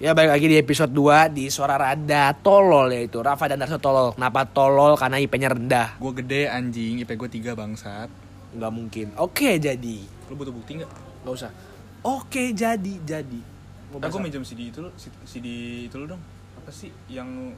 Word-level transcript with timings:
Ya 0.00 0.16
balik 0.16 0.32
lagi 0.32 0.48
di 0.48 0.56
episode 0.56 0.96
2 0.96 1.28
di 1.28 1.52
Suara 1.52 1.76
Rada. 1.76 2.32
Tolol 2.32 2.88
yaitu 2.96 3.20
Rafa 3.20 3.52
dan 3.52 3.60
Darso 3.60 3.76
Tolol. 3.76 4.16
Kenapa 4.16 4.48
tolol? 4.48 4.96
Karena 4.96 5.20
IP-nya 5.20 5.52
rendah. 5.52 6.00
Gue 6.00 6.16
gede 6.16 6.48
anjing, 6.48 7.04
IP 7.04 7.20
gue 7.20 7.28
3 7.28 7.52
bangsat. 7.52 8.08
Nggak 8.56 8.72
mungkin. 8.72 9.12
Oke 9.20 9.60
jadi. 9.60 10.00
Lu 10.32 10.40
butuh 10.40 10.56
bukti 10.56 10.80
gak? 10.80 10.88
Nggak 11.20 11.34
usah. 11.36 11.52
Oke 12.00 12.56
jadi 12.56 12.96
Jadi. 13.04 13.44
Mau 13.92 14.00
Aku 14.00 14.08
bahas 14.08 14.16
apa? 14.16 14.24
minjem 14.24 14.40
CD 14.40 14.72
itu 14.72 14.80
lu, 14.80 14.88
CD 15.28 15.46
itu 15.84 15.96
lu 16.00 16.08
dong. 16.08 16.22
Apa 16.56 16.72
sih 16.72 16.88
yang 17.12 17.52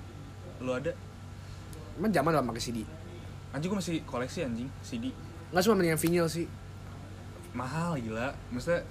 lu 0.58 0.70
ada? 0.74 0.90
Emang 1.94 2.10
zaman 2.10 2.34
lah 2.34 2.42
pakai 2.42 2.58
CD 2.58 2.82
Anjing 3.54 3.70
gue 3.70 3.78
masih 3.78 4.02
koleksi 4.02 4.42
anjing, 4.42 4.66
CD 4.82 5.14
Nggak 5.54 5.62
cuma 5.62 5.78
mendingan 5.78 6.00
vinyl 6.02 6.26
sih. 6.26 6.50
Mahal 7.54 8.02
gila. 8.02 8.34
Maksudnya 8.50 8.82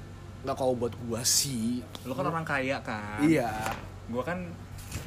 Nggak 0.42 0.56
kalau 0.58 0.74
buat 0.74 0.94
gua 1.06 1.22
sih. 1.22 1.86
Lu 2.06 2.18
kan 2.18 2.26
orang 2.26 2.46
kaya 2.46 2.82
kan. 2.82 3.22
Iya. 3.22 3.50
Gue 4.12 4.24
kan, 4.26 4.44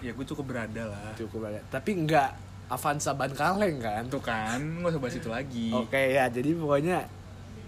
ya 0.00 0.14
gue 0.14 0.24
cukup 0.24 0.54
berada 0.54 0.88
lah. 0.88 1.12
Cukup 1.18 1.44
banget 1.44 1.60
Tapi 1.68 1.90
nggak 2.06 2.30
Avanza 2.72 3.12
ban 3.12 3.28
kaleng 3.36 3.76
kan? 3.82 4.08
Tuh 4.08 4.22
kan, 4.22 4.56
gak 4.80 4.96
usah 4.96 5.00
bahas 5.02 5.16
itu 5.20 5.28
lagi. 5.28 5.68
Oke 5.74 6.16
ya 6.16 6.24
jadi 6.32 6.56
pokoknya 6.56 7.04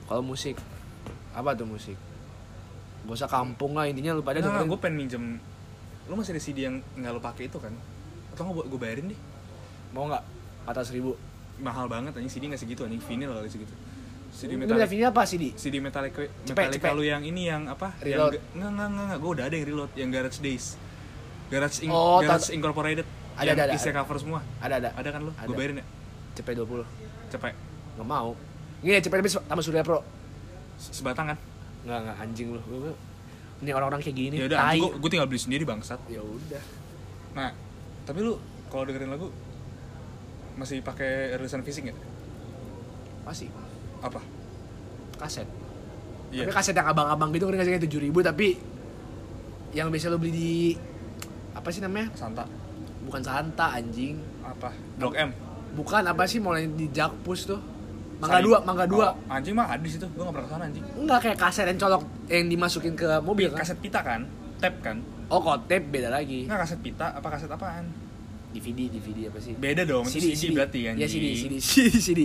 Kalau 0.08 0.24
musik 0.24 0.56
Apa 1.36 1.52
tuh 1.52 1.68
musik? 1.68 1.98
Gak 3.04 3.16
usah 3.20 3.28
kampung 3.28 3.76
lah 3.76 3.84
intinya 3.84 4.16
lu 4.16 4.24
pada 4.24 4.40
Nah, 4.40 4.48
dengerin. 4.48 4.70
gue 4.72 4.78
pengen 4.80 4.96
minjem 4.96 5.24
Lu 6.08 6.16
masih 6.16 6.32
ada 6.32 6.40
CD 6.40 6.64
yang 6.64 6.80
gak 6.96 7.12
lu 7.12 7.20
pakai 7.20 7.52
itu 7.52 7.58
kan? 7.60 7.74
Atau 8.32 8.48
nggak 8.48 8.72
gue 8.72 8.80
bayarin 8.80 9.12
deh. 9.12 9.20
Mau 9.92 10.08
nggak? 10.08 10.24
Atas 10.64 10.94
ribu. 10.94 11.18
Mahal 11.56 11.88
banget 11.88 12.12
anjing, 12.16 12.32
CD 12.32 12.48
gak 12.48 12.60
segitu 12.60 12.84
anjing, 12.84 13.00
vinyl 13.00 13.32
kali 13.32 13.48
segitu 13.48 13.72
CD 14.36 14.52
Ini 14.52 14.60
Metallica 14.60 14.84
vinyl 14.86 15.08
apa 15.08 15.22
CD? 15.24 15.44
CD 15.56 15.74
Metallica 15.80 16.20
Cepet, 16.20 16.52
Metallica 16.68 16.76
cepet. 16.84 16.92
lu 16.92 17.02
yang 17.02 17.22
ini 17.22 17.42
yang 17.46 17.62
apa? 17.66 17.96
Reload. 17.98 18.36
Yang 18.36 18.44
enggak 18.52 18.68
enggak 18.68 18.86
enggak, 18.86 19.04
enggak. 19.06 19.18
gue 19.18 19.30
udah 19.32 19.44
ada 19.44 19.54
yang 19.56 19.66
reload 19.66 19.90
yang 19.94 20.08
Garage 20.10 20.38
Days. 20.38 20.66
Garage 21.48 21.78
Inc 21.80 21.90
Oh, 21.90 22.20
Garage 22.20 22.52
Incorporated. 22.52 23.06
Ada, 23.34 23.42
yang 23.42 23.56
ada, 23.56 23.64
ada. 23.64 23.74
isinya 23.74 23.94
cover 23.98 24.16
semua. 24.16 24.40
Ada 24.58 24.74
ada 24.76 24.88
Ada 24.92 25.08
kan 25.10 25.20
lu? 25.22 25.32
Gue 25.32 25.54
bayarin 25.54 25.80
ya. 25.80 25.86
CP 26.34 26.48
20 26.54 26.84
Cepet. 27.26 27.54
Nggak 27.96 28.04
mau 28.06 28.36
Ini 28.78 29.00
CP 29.00 29.12
lebih 29.14 29.32
tambah 29.42 29.64
Surya 29.64 29.80
Pro 29.80 30.04
Se- 30.76 30.92
Sebatang 30.94 31.32
kan? 31.32 31.38
Nggak 31.82 31.98
nggak 32.02 32.16
anjing 32.18 32.48
lu 32.50 32.60
Ini 33.56 33.72
orang-orang 33.72 34.00
kayak 34.00 34.12
gini 34.14 34.36
Ya 34.36 34.44
udah, 34.46 34.68
gue 34.70 34.90
gue 34.94 35.10
tinggal 35.10 35.24
beli 35.24 35.40
sendiri 35.40 35.64
bangsat. 35.64 35.96
Ya 36.06 36.20
udah 36.20 36.60
Nah, 37.32 37.56
tapi 38.04 38.20
lu 38.20 38.36
kalau 38.66 38.84
dengerin 38.84 39.08
lagu 39.08 39.32
masih 40.54 40.80
pakai 40.80 41.32
rilisan 41.34 41.60
fisik 41.60 41.84
nggak? 41.84 41.96
Masih 43.22 43.48
Apa? 44.06 44.20
kaset 45.16 45.48
Iya. 46.30 46.46
Tapi 46.46 46.52
kaset 46.52 46.74
yang 46.74 46.90
abang-abang 46.90 47.30
gitu 47.30 47.46
kan 47.46 47.54
kayak 47.58 47.82
tujuh 47.86 48.02
ribu 48.02 48.18
tapi 48.20 48.58
yang 49.76 49.92
biasa 49.92 50.10
lu 50.10 50.18
beli 50.18 50.32
di 50.32 50.52
apa 51.56 51.68
sih 51.72 51.80
namanya? 51.80 52.12
Santa. 52.12 52.44
Bukan 53.06 53.22
Santa 53.22 53.76
anjing. 53.76 54.18
Apa? 54.42 54.70
Blok 54.98 55.14
M. 55.14 55.30
Bukan 55.76 56.02
apa 56.04 56.24
sih 56.28 56.40
mulai 56.40 56.68
di 56.68 56.88
Jakpus 56.92 57.40
tuh. 57.48 57.60
Mangga 58.16 58.40
dua, 58.40 58.58
mangga 58.64 58.84
dua. 58.88 59.12
Oh, 59.12 59.34
anjing 59.36 59.52
mah 59.52 59.68
ada 59.68 59.82
di 59.84 59.92
situ. 59.92 60.08
Gue 60.16 60.24
gak 60.24 60.32
pernah 60.32 60.48
ke 60.48 60.52
sana 60.56 60.64
anjing. 60.72 60.84
Enggak 60.96 61.18
kayak 61.20 61.38
kaset 61.38 61.66
yang 61.68 61.78
colok 61.78 62.02
yang 62.32 62.46
dimasukin 62.48 62.94
ke 62.96 63.08
mobil 63.20 63.52
kan? 63.52 63.60
Kaset 63.60 63.78
pita 63.78 64.00
kan? 64.00 64.24
Tape 64.56 64.78
kan? 64.80 64.96
Oh, 65.28 65.40
kotep 65.44 65.82
beda 65.92 66.08
lagi. 66.08 66.48
Enggak 66.48 66.64
kaset 66.64 66.80
pita, 66.80 67.12
apa 67.12 67.28
kaset 67.28 67.50
apaan? 67.52 67.92
DVD, 68.56 68.88
DVD 68.88 69.28
apa 69.28 69.36
sih? 69.36 69.52
Beda 69.52 69.84
dong, 69.84 70.08
itu 70.08 70.32
CD, 70.32 70.56
berarti 70.56 70.80
kan? 70.88 70.94
Iya 70.96 71.06
CD, 71.12 71.24
CD, 71.36 71.54
CD, 71.60 71.88
CD. 72.00 72.20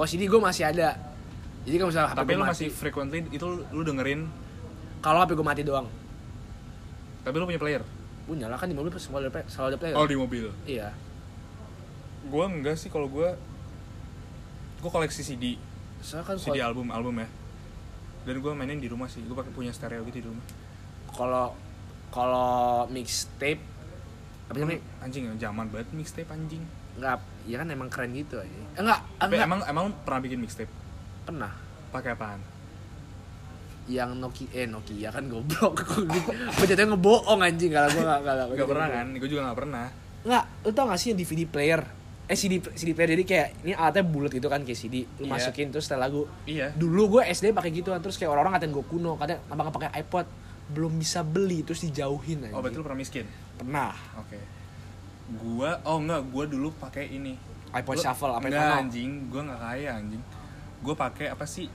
Kalau 0.00 0.08
CD 0.08 0.24
gue 0.24 0.40
masih 0.40 0.64
ada. 0.64 0.96
Jadi 1.60 1.76
kalau 1.76 1.92
misalnya 1.92 2.08
HP 2.08 2.16
Tapi 2.16 2.24
gue 2.24 2.32
lu 2.32 2.40
mati, 2.40 2.52
masih 2.56 2.68
frequently 2.72 3.18
itu 3.28 3.44
lu 3.68 3.84
dengerin 3.84 4.24
kalau 4.98 5.20
HP 5.20 5.30
gue 5.32 5.44
mati 5.44 5.60
doang, 5.60 5.84
tapi 7.20 7.36
lu 7.36 7.44
punya 7.44 7.60
player 7.60 7.84
punya 8.24 8.48
lah 8.48 8.56
kan 8.56 8.64
di 8.64 8.72
mobil 8.72 8.88
selalu 8.94 9.26
ada, 9.26 9.30
play- 9.30 9.44
selalu 9.44 9.66
ada 9.66 9.76
player. 9.76 9.94
oh 9.94 10.06
di 10.06 10.16
mobil 10.16 10.48
Iya. 10.64 10.88
gua 12.26 12.46
enggak 12.46 12.76
sih 12.76 12.88
kalau 12.88 13.08
gua 13.08 13.36
gua 14.78 14.90
koleksi 14.90 15.20
CD 15.20 15.60
Soalnya 15.98 16.24
kan 16.26 16.36
CD 16.38 16.60
album 16.60 16.88
album 16.88 17.16
ya 17.18 17.28
dan 18.22 18.34
gua 18.38 18.52
mainin 18.54 18.78
di 18.78 18.88
rumah 18.88 19.04
sih 19.04 19.20
gua 19.24 19.44
pakai 19.44 19.52
punya 19.52 19.68
stereo 19.68 20.00
gitu 20.06 20.16
di 20.16 20.26
rumah 20.26 20.44
kalau 21.10 21.52
kalau 22.08 22.50
mixtape 22.86 23.60
apa 24.46 24.56
namanya? 24.56 24.80
anjing 25.00 25.28
zaman 25.36 25.68
banget 25.68 25.92
mixtape 25.92 26.28
anjing 26.28 26.64
Enggak, 26.96 27.20
ya 27.44 27.56
kan 27.56 27.68
emang 27.68 27.86
keren 27.86 28.10
gitu 28.10 28.36
aja. 28.36 28.48
Eh, 28.48 28.78
Enggak, 28.78 29.00
tapi 29.16 29.34
enggak. 29.34 29.46
emang 29.46 29.60
emang 29.64 29.86
pernah 30.02 30.20
bikin 30.20 30.38
mixtape 30.38 30.70
pernah. 31.22 31.52
pakai 31.88 32.12
apaan 32.12 32.38
Yang 33.86 34.10
Nokia 34.14 34.48
eh 34.54 34.66
Nokia 34.66 35.08
kan 35.08 35.24
goblok. 35.26 35.82
gue 36.54 36.64
jatuhnya 36.64 36.94
ngebohong 36.94 37.40
anjing 37.40 37.70
kalau 37.70 37.88
gue 37.88 38.00
enggak 38.00 38.18
enggak. 38.22 38.46
Gak 38.54 38.68
pernah 38.68 38.88
kan 38.88 39.06
gua 39.12 39.28
juga 39.28 39.42
gak 39.44 39.58
pernah 39.58 39.86
Enggak, 40.20 40.44
lu 40.62 40.70
tau 40.70 40.84
gak 40.86 40.96
sih 40.96 41.08
yang 41.08 41.18
DVD 41.18 41.42
player? 41.44 41.80
Eh 42.24 42.36
CD 42.36 42.52
CD 42.70 42.92
player 42.92 43.10
jadi 43.10 43.24
kayak 43.24 43.48
ini 43.60 43.72
alatnya 43.72 44.04
bulat 44.04 44.30
gitu 44.30 44.46
kan 44.46 44.62
kayak 44.62 44.78
CD. 44.78 45.02
Lu 45.16 45.26
Iya. 45.26 45.32
masukin 45.32 45.68
terus 45.68 45.84
setel 45.84 45.98
lagu. 45.98 46.30
iya 46.44 46.70
Dulu 46.70 47.18
gue 47.18 47.22
SD 47.26 47.50
pakai 47.50 47.70
gitu 47.70 47.90
terus 47.96 48.14
kayak 48.14 48.30
orang-orang 48.30 48.54
ngatain 48.54 48.70
gue 48.70 48.84
kuno, 48.84 49.16
kadang 49.16 49.42
abang 49.46 49.66
pakai 49.68 49.90
iPod 49.98 50.26
belum 50.70 50.94
bisa 50.94 51.26
beli 51.26 51.66
terus 51.66 51.82
dijauhin 51.82 52.46
aja. 52.46 52.54
oh 52.54 52.62
berarti 52.62 52.78
lu 52.78 52.86
pernah 52.86 52.94
miskin 52.96 53.26
Pernah. 53.56 53.90
oke 54.16 54.38
gua 55.32 55.78
oh 55.82 55.98
enggak 55.98 56.22
gua 56.26 56.44
dulu 56.44 56.68
pakai 56.74 57.06
ini 57.08 57.38
iPod 57.70 57.94
Gua- 57.94 58.02
Shuffle 58.02 58.32
apa 58.32 58.44
enggak 58.44 58.64
itu? 58.64 58.80
anjing 58.80 59.10
gua 59.26 59.42
nggak 59.44 59.60
kaya 59.60 59.90
anjing 59.94 60.22
gua 60.80 60.94
pakai 60.96 61.26
apa 61.28 61.44
sih 61.44 61.68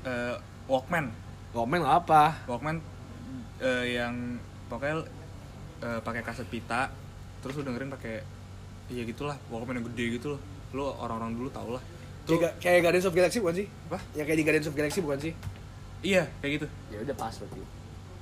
Eh, 0.00 0.36
Walkman 0.64 1.12
Komen 1.50 1.82
apa? 1.82 2.40
Walkman 2.46 2.80
eh, 3.58 3.84
yang 3.92 4.38
pokoknya 4.66 5.04
eh, 5.80 6.00
pakai 6.00 6.22
kaset 6.22 6.46
pita 6.46 6.88
terus 7.38 7.52
lu 7.54 7.62
dengerin 7.62 7.90
pakai 7.90 8.22
iya 8.88 9.02
gitulah 9.02 9.36
Walkman 9.46 9.76
yang 9.76 9.86
gede 9.88 10.16
gitu 10.16 10.26
loh 10.30 10.40
lu 10.70 10.86
orang-orang 10.86 11.34
dulu 11.34 11.48
tau 11.48 11.68
lah 11.70 11.82
tuh 12.22 12.38
Kayak, 12.38 12.54
kayak 12.58 12.80
Guardians 12.80 13.04
of 13.04 13.12
Galaxy 13.12 13.38
bukan 13.38 13.56
sih? 13.56 13.66
apa 13.84 13.98
Yang 14.14 14.24
kayak 14.24 14.38
di 14.38 14.44
Guardians 14.44 14.68
of 14.68 14.74
Galaxy 14.74 14.98
bukan 15.00 15.18
sih? 15.20 15.32
iya 16.00 16.22
kayak 16.38 16.52
gitu 16.56 16.66
Ya 16.88 16.98
udah 17.02 17.14
pas 17.14 17.34
berarti. 17.34 17.60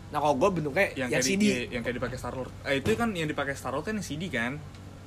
Nah 0.08 0.18
kalau 0.18 0.34
gue 0.34 0.48
bentuknya 0.50 0.86
yang, 0.90 1.06
yang, 1.06 1.08
kayak 1.12 1.24
CD. 1.24 1.36
di, 1.36 1.48
iya, 1.48 1.60
yang 1.70 1.82
kayak 1.82 1.96
dipakai 1.96 2.16
Star 2.16 2.32
Lord 2.32 2.52
eh 2.62 2.74
itu 2.76 2.90
kan 2.94 3.08
yang 3.12 3.28
dipakai 3.28 3.52
Star 3.52 3.70
Lord 3.70 3.84
kan 3.84 3.94
yang 3.94 4.04
CD 4.04 4.28
kan 4.28 4.56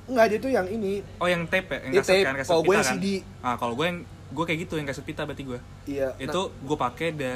Enggak, 0.02 0.26
dia 0.28 0.38
tuh 0.38 0.50
yang 0.50 0.66
ini. 0.66 0.98
oh 1.16 1.26
yang 1.26 1.46
tape 1.46 1.66
ya 1.68 1.78
yang 1.80 1.92
kaset 1.96 2.10
tape. 2.12 2.24
kan 2.24 2.34
kaset 2.36 2.50
Kalau 2.50 2.62
gue 2.62 2.68
pita 2.68 2.76
yang 2.76 2.84
kan 2.84 2.96
CD. 2.96 3.06
ah 3.40 3.54
kalau 3.56 3.74
gue 3.74 3.86
yang 3.86 3.98
gue 4.28 4.44
kayak 4.44 4.60
gitu 4.60 4.74
yang 4.74 4.86
kaset 4.86 5.04
pita 5.04 5.22
berarti 5.22 5.42
gue 5.44 5.58
Iya. 5.86 6.08
itu 6.18 6.40
gue 6.52 6.76
pakai 6.76 7.08
da 7.12 7.32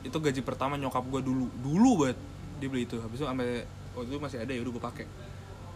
itu 0.00 0.16
gaji 0.16 0.40
pertama 0.40 0.74
nyokap 0.74 1.04
gue 1.06 1.20
dulu 1.20 1.44
dulu 1.56 1.90
banget 2.00 2.18
dia 2.56 2.68
beli 2.68 2.84
itu 2.84 2.96
habis 2.98 3.16
itu 3.16 3.24
sampai 3.24 3.64
waktu 3.92 4.08
itu 4.08 4.18
masih 4.18 4.38
ada 4.38 4.52
ya 4.52 4.60
udah 4.60 4.72
gue 4.72 4.84
pakai 4.84 5.04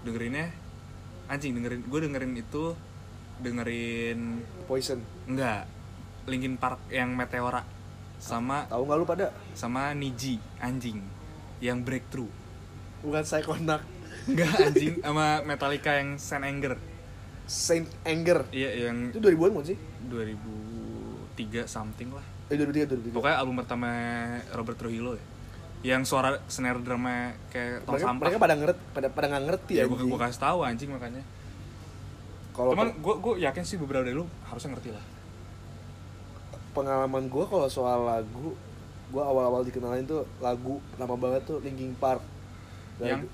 dengerinnya 0.00 0.46
anjing 1.26 1.52
dengerin 1.52 1.80
gue 1.82 1.98
dengerin 2.00 2.32
itu 2.34 2.64
dengerin 3.38 4.20
Poison. 4.64 5.00
enggak 5.24 5.68
Linkin 6.24 6.56
Park 6.56 6.80
yang 6.88 7.12
Meteora 7.12 7.60
sama 8.16 8.64
Tahu 8.66 8.82
nggak 8.84 8.98
lu 8.98 9.06
pada? 9.06 9.26
sama 9.52 9.92
Niji 9.92 10.36
anjing 10.58 10.98
yang 11.60 11.80
Breakthrough 11.80 12.30
Bukan 13.00 13.22
Psychonaut. 13.22 13.82
enggak 14.24 14.50
anjing 14.56 14.94
sama 15.00 15.44
Metallica 15.44 16.00
yang 16.00 16.16
Saint 16.16 16.42
Anger 16.42 16.74
Saint 17.44 17.84
Anger. 18.02 18.48
iya 18.50 18.88
yang 18.88 19.12
Itu 19.12 19.20
2000-an 19.20 19.50
bukan 19.52 19.66
sih? 19.68 19.78
2003 20.08 21.68
something 21.68 22.08
lah 22.10 22.24
Eh 22.44 22.56
2003 22.56 23.12
2003. 23.12 23.16
Pokoknya 23.16 23.36
album 23.40 23.56
pertama 23.60 23.88
Robert 24.52 24.76
Trujillo 24.76 25.16
ya. 25.16 25.24
Yang 25.84 26.08
suara 26.08 26.40
snare 26.48 26.80
drumnya 26.80 27.36
kayak 27.48 27.84
tong 27.84 27.96
mereka, 27.96 28.04
sampah. 28.08 28.20
mereka 28.20 28.36
pada 28.40 28.54
ngerti 28.56 28.80
pada 28.92 29.08
pada 29.12 29.26
nggak 29.32 29.44
ngerti 29.48 29.72
ya, 29.76 29.84
ya. 29.84 29.88
gue 29.88 29.98
gue 30.00 30.20
kasih 30.20 30.40
tahu 30.40 30.58
anjing 30.60 30.88
makanya. 30.88 31.20
Kalau 32.52 32.72
Cuman 32.72 32.88
gue 32.96 33.14
gue 33.20 33.34
yakin 33.44 33.64
sih 33.64 33.76
beberapa 33.76 34.04
dari 34.04 34.16
lu 34.16 34.24
harusnya 34.44 34.72
ngerti 34.72 34.90
lah. 34.92 35.04
Pengalaman 36.74 37.24
gue 37.24 37.44
kalau 37.44 37.64
soal 37.66 38.02
lagu, 38.02 38.58
gue 39.06 39.22
awal-awal 39.22 39.62
dikenalin 39.62 40.02
tuh 40.02 40.26
lagu 40.38 40.82
lama 40.96 41.14
banget 41.14 41.46
tuh 41.46 41.58
Linkin 41.60 41.94
Park. 41.94 42.20
Yang? 42.98 43.30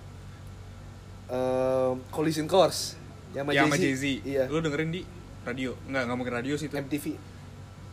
Ehm, 1.27 2.03
Collision 2.11 2.45
Course 2.45 2.99
yang 3.31 3.47
sama 3.47 3.55
yang 3.55 3.71
Jay-Z. 3.71 4.05
Iya. 4.21 4.45
Lu 4.47 4.59
dengerin 4.59 4.91
di 4.91 5.03
radio? 5.41 5.79
Enggak, 5.87 6.03
enggak 6.05 6.17
mungkin 6.17 6.35
radio 6.35 6.55
sih 6.55 6.67
itu. 6.67 6.75
MTV. 6.75 7.07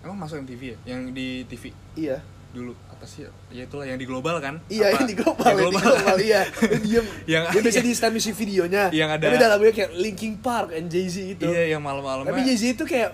Emang 0.01 0.17
masuk 0.17 0.41
MTV 0.41 0.61
ya? 0.63 0.77
Yang 0.87 1.01
di 1.11 1.27
TV 1.45 1.63
Iya. 1.95 2.17
dulu 2.47 2.73
apa 2.87 3.05
sih? 3.05 3.27
Ya 3.51 3.63
itulah 3.63 3.85
yang 3.85 3.95
di 3.95 4.07
global 4.07 4.39
kan? 4.39 4.57
Iya, 4.65 4.89
Apa? 4.89 4.97
yang 4.97 5.07
di 5.07 5.15
global, 5.15 5.45
Yang 5.45 5.59
yang 5.59 5.69
di 5.69 5.77
global, 5.77 6.15
iya. 6.17 6.41
Dia 6.63 6.79
diem. 6.79 7.05
Yang- 7.27 7.45
dia 7.53 7.61
biasa 7.61 7.81
di 7.87 7.91
stand 7.93 8.13
music 8.15 8.33
videonya. 8.33 8.83
Yang 8.89 9.09
ada- 9.13 9.25
Tapi 9.27 9.35
ada 9.37 9.47
lagunya 9.51 9.73
kayak 9.75 9.91
Linkin 9.93 10.33
Park 10.39 10.69
and 10.73 10.87
Jay-Z 10.89 11.15
itu. 11.37 11.45
Iya, 11.45 11.77
yang 11.77 11.81
malam-malamnya. 11.83 12.33
Tapi 12.33 12.41
Jay-Z 12.43 12.63
itu 12.73 12.83
kayak 12.83 13.13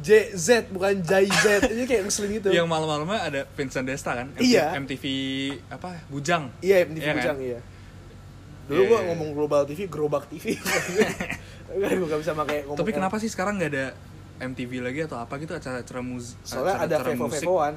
J 0.00 0.34
Z 0.34 0.48
bukan 0.68 0.98
Jay 1.00 1.30
Z. 1.30 1.70
Ini 1.70 1.84
kayak 1.84 2.02
ngeselin 2.04 2.30
gitu. 2.34 2.48
yang 2.50 2.66
malam-malamnya 2.66 3.20
ada 3.20 3.40
Vincent 3.52 3.86
Desta 3.86 4.14
kan? 4.14 4.26
MTV, 4.32 4.42
Iya. 4.42 4.66
MTV 4.74 5.04
apa? 5.70 5.88
Bujang. 6.08 6.50
Iya, 6.58 6.82
MTV 6.84 6.98
Iya 6.98 7.06
kan? 7.06 7.16
Bujang, 7.20 7.38
iya. 7.40 7.58
Dulu 8.64 8.80
Iya, 8.80 8.88
gua 8.88 8.98
iya. 8.98 9.06
ngomong 9.12 9.28
global 9.32 9.62
TV, 9.64 9.80
gerobak 9.86 10.24
TV. 10.26 10.56
Enggak, 11.74 11.90
gua 11.94 12.06
gak 12.08 12.20
bisa 12.20 12.32
pakai 12.34 12.58
ngomong. 12.64 12.78
Tapi 12.80 12.90
kenapa 12.90 13.16
sih 13.18 13.30
sekarang 13.30 13.60
nggak 13.60 13.70
ada 13.70 13.86
MTV 14.40 14.72
lagi 14.82 15.00
atau 15.04 15.16
apa 15.16 15.34
gitu 15.36 15.52
acara-acara 15.52 16.00
musik? 16.00 16.36
Soalnya 16.42 16.80
ada 16.80 16.96
Vevo 17.00 17.26
Vevoan. 17.28 17.74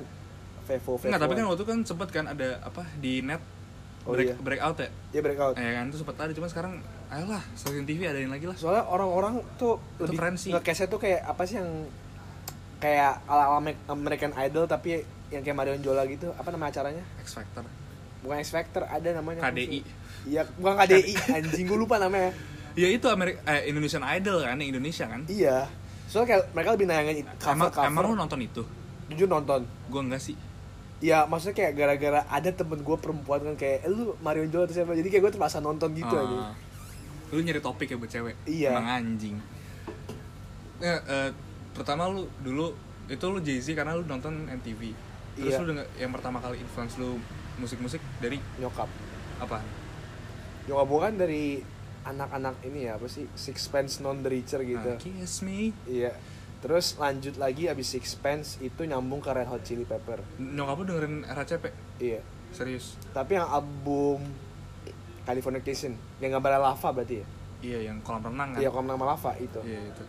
Vevo 0.65 0.93
Vevoan. 0.95 1.07
Enggak, 1.07 1.21
tapi 1.21 1.33
kan 1.33 1.45
waktu 1.45 1.63
kan 1.63 1.79
sempet 1.83 2.09
kan 2.09 2.25
ada 2.25 2.59
apa 2.61 2.81
di 2.97 3.21
net 3.21 3.43
Oh, 4.07 4.15
break 4.15 4.23
iya. 4.25 4.35
breakout 4.39 4.79
ya 4.79 4.87
Ya 5.11 5.19
breakout. 5.19 5.59
eh 5.59 5.75
kan 5.75 5.91
itu 5.91 5.99
sempat 5.99 6.15
ada 6.15 6.31
cuma 6.31 6.47
sekarang 6.47 6.79
ayolah 7.11 7.43
stasiun 7.59 7.83
TV 7.83 8.07
adain 8.07 8.31
lagi 8.31 8.47
lah 8.47 8.55
Soalnya 8.55 8.87
orang-orang 8.87 9.43
tuh 9.59 9.83
Itu 9.99 10.07
lebih 10.07 10.15
keren 10.15 10.35
sih. 10.39 10.55
tuh 10.55 10.95
kayak 10.95 11.27
apa 11.27 11.43
sih 11.43 11.59
yang 11.59 11.67
kayak 12.77 13.25
ala 13.25 13.57
American 13.87 14.31
Idol 14.35 14.65
tapi 14.65 15.01
yang 15.27 15.41
kayak 15.41 15.55
Marion 15.55 15.81
Jola 15.81 16.05
gitu. 16.05 16.31
Apa 16.31 16.49
nama 16.49 16.67
acaranya? 16.67 17.03
X 17.19 17.33
Factor 17.33 17.65
Bukan 18.17 18.37
X 18.37 18.49
Factor, 18.49 18.83
ada 18.83 19.09
namanya. 19.11 19.43
KDI. 19.43 19.81
Iya, 20.25 20.43
bukan 20.53 20.73
KDI, 20.75 21.13
anjing 21.37 21.65
gue 21.65 21.77
lupa 21.77 21.97
namanya. 21.97 22.33
ya 22.73 22.87
itu 22.87 23.05
Amerika 23.07 23.41
eh, 23.47 23.65
Indonesian 23.67 24.03
Idol 24.03 24.37
kan 24.39 24.53
yang 24.55 24.69
Indonesia 24.71 25.05
kan 25.05 25.25
Iya. 25.25 25.65
Soalnya 26.05 26.27
kayak 26.29 26.43
mereka 26.51 26.69
lebih 26.71 26.85
nayangin 26.85 27.15
it- 27.17 27.29
emang 27.43 27.67
cover-cover. 27.67 27.87
emang 27.87 28.03
lu 28.03 28.15
nonton 28.15 28.39
itu 28.39 28.63
Jujur 29.07 29.25
nonton. 29.27 29.61
gue 29.65 30.01
enggak 30.03 30.21
sih 30.21 30.37
Iya, 30.97 31.25
maksudnya 31.25 31.55
kayak 31.55 31.73
gara-gara 31.73 32.21
ada 32.23 32.49
temen 32.49 32.79
gue 32.79 32.97
perempuan 32.97 33.39
kan 33.39 33.55
kayak, 33.55 33.81
eh, 33.81 33.89
lu 33.89 34.17
Marion 34.19 34.45
Jola 34.47 34.65
atau 34.65 34.75
siapa? 34.75 34.93
Jadi 34.93 35.07
kayak 35.07 35.23
gue 35.23 35.31
terpaksa 35.31 35.57
nonton 35.57 35.93
gitu 35.93 36.09
Ah. 36.09 36.21
aja. 36.21 36.37
lu 37.27 37.39
nyari 37.39 37.59
topik 37.59 37.87
ya 37.87 37.95
buat 37.95 38.07
cewek 38.07 38.35
Iya. 38.45 38.69
emang 38.71 38.87
anjing 38.89 39.35
ya, 40.77 40.95
eh, 41.01 41.29
pertama 41.77 42.09
lu 42.09 42.25
dulu 42.37 42.73
itu 43.07 43.23
lu 43.23 43.39
Jay 43.39 43.57
Z 43.57 43.71
karena 43.71 43.93
lu 43.93 44.03
nonton 44.03 44.49
MTV 44.51 44.91
terus 45.33 45.53
Iya. 45.53 45.61
lu 45.61 45.69
denger, 45.69 45.85
yang 45.95 46.11
pertama 46.11 46.37
kali 46.37 46.57
influence 46.57 46.97
lu 46.97 47.21
musik-musik 47.55 48.01
dari 48.17 48.41
Nyokap. 48.57 48.89
apa 49.37 49.61
Nyokap 50.65 50.87
gue 50.87 50.99
kan 50.99 51.13
dari 51.15 51.43
anak-anak 52.03 52.55
ini 52.63 52.79
ya, 52.83 52.95
apa 52.95 53.05
sih? 53.05 53.27
Sixpence 53.29 53.99
Non 53.99 54.17
The 54.17 54.29
Richer 54.29 54.61
gitu. 54.61 54.89
Ah, 54.89 54.97
Kiss 54.97 55.39
Me 55.41 55.69
Iya. 55.83 56.15
Terus 56.57 56.95
lanjut 56.95 57.35
lagi 57.35 57.67
abis 57.67 57.93
Sixpence 57.93 58.57
itu 58.59 58.81
nyambung 58.81 59.19
ke 59.19 59.29
Red 59.29 59.45
Hot 59.45 59.61
Chili 59.61 59.83
Pepper. 59.83 60.19
nyokap 60.37 60.75
lu 60.75 60.85
dengerin 60.85 61.15
RHCP 61.23 61.65
Iya. 61.99 62.19
serius 62.49 62.97
Tapi 63.11 63.35
yang 63.35 63.45
album 63.45 64.25
Californication 65.23 65.91
yang 66.17 66.33
gambarnya 66.33 66.61
lava 66.63 66.89
berarti 66.91 67.15
ya? 67.15 67.25
iya 67.59 67.79
yang 67.85 67.97
kolam 67.99 68.21
renang 68.23 68.53
kan 68.53 68.59
Iya, 68.59 68.69
kalau 68.69 68.85
nama 68.85 69.05
lava 69.07 69.31
itu. 69.35 69.59
iya 69.61 69.81
itu 69.83 70.03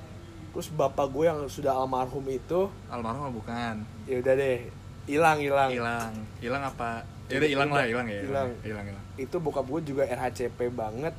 Terus 0.52 0.68
bapak 0.74 1.06
gue 1.12 1.24
yang 1.28 1.38
sudah 1.46 1.76
almarhum 1.76 2.24
itu, 2.26 2.66
almarhum 2.90 3.30
bukan 3.30 3.84
ya 4.08 4.18
udah 4.18 4.34
deh, 4.34 4.58
hilang 5.06 5.38
hilang. 5.38 5.70
hilang 5.70 6.12
hilang 6.42 6.62
apa 6.64 7.04
ya 7.28 7.38
udah 7.38 7.50
hilang 7.50 7.70
lah 7.70 7.84
hilang 7.84 8.06
ya 8.08 8.20
Hilang. 8.24 8.48
hilang 8.64 8.86
Itu 9.20 9.36
bokap 9.38 9.68
gue 9.68 9.80
juga 9.94 10.02
RHCP 10.08 10.72
banget. 10.72 11.14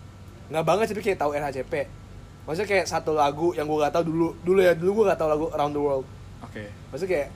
Nggak 0.49 0.65
banget 0.65 0.85
sih, 0.89 0.93
tapi 0.97 1.03
kayak 1.05 1.19
tahu 1.21 1.31
RHCP. 1.37 1.73
Maksudnya 2.49 2.67
kayak 2.67 2.85
satu 2.89 3.13
lagu 3.13 3.53
yang 3.53 3.69
gue 3.69 3.77
gak 3.77 3.93
tahu 3.93 4.09
dulu, 4.09 4.33
dulu 4.41 4.59
ya 4.65 4.73
dulu 4.73 5.03
gue 5.03 5.05
gak 5.13 5.21
tahu 5.21 5.29
lagu 5.29 5.45
Around 5.53 5.73
the 5.77 5.81
World. 5.85 6.05
oke 6.41 6.63
Maksudnya 6.89 7.11
kayak 7.13 7.27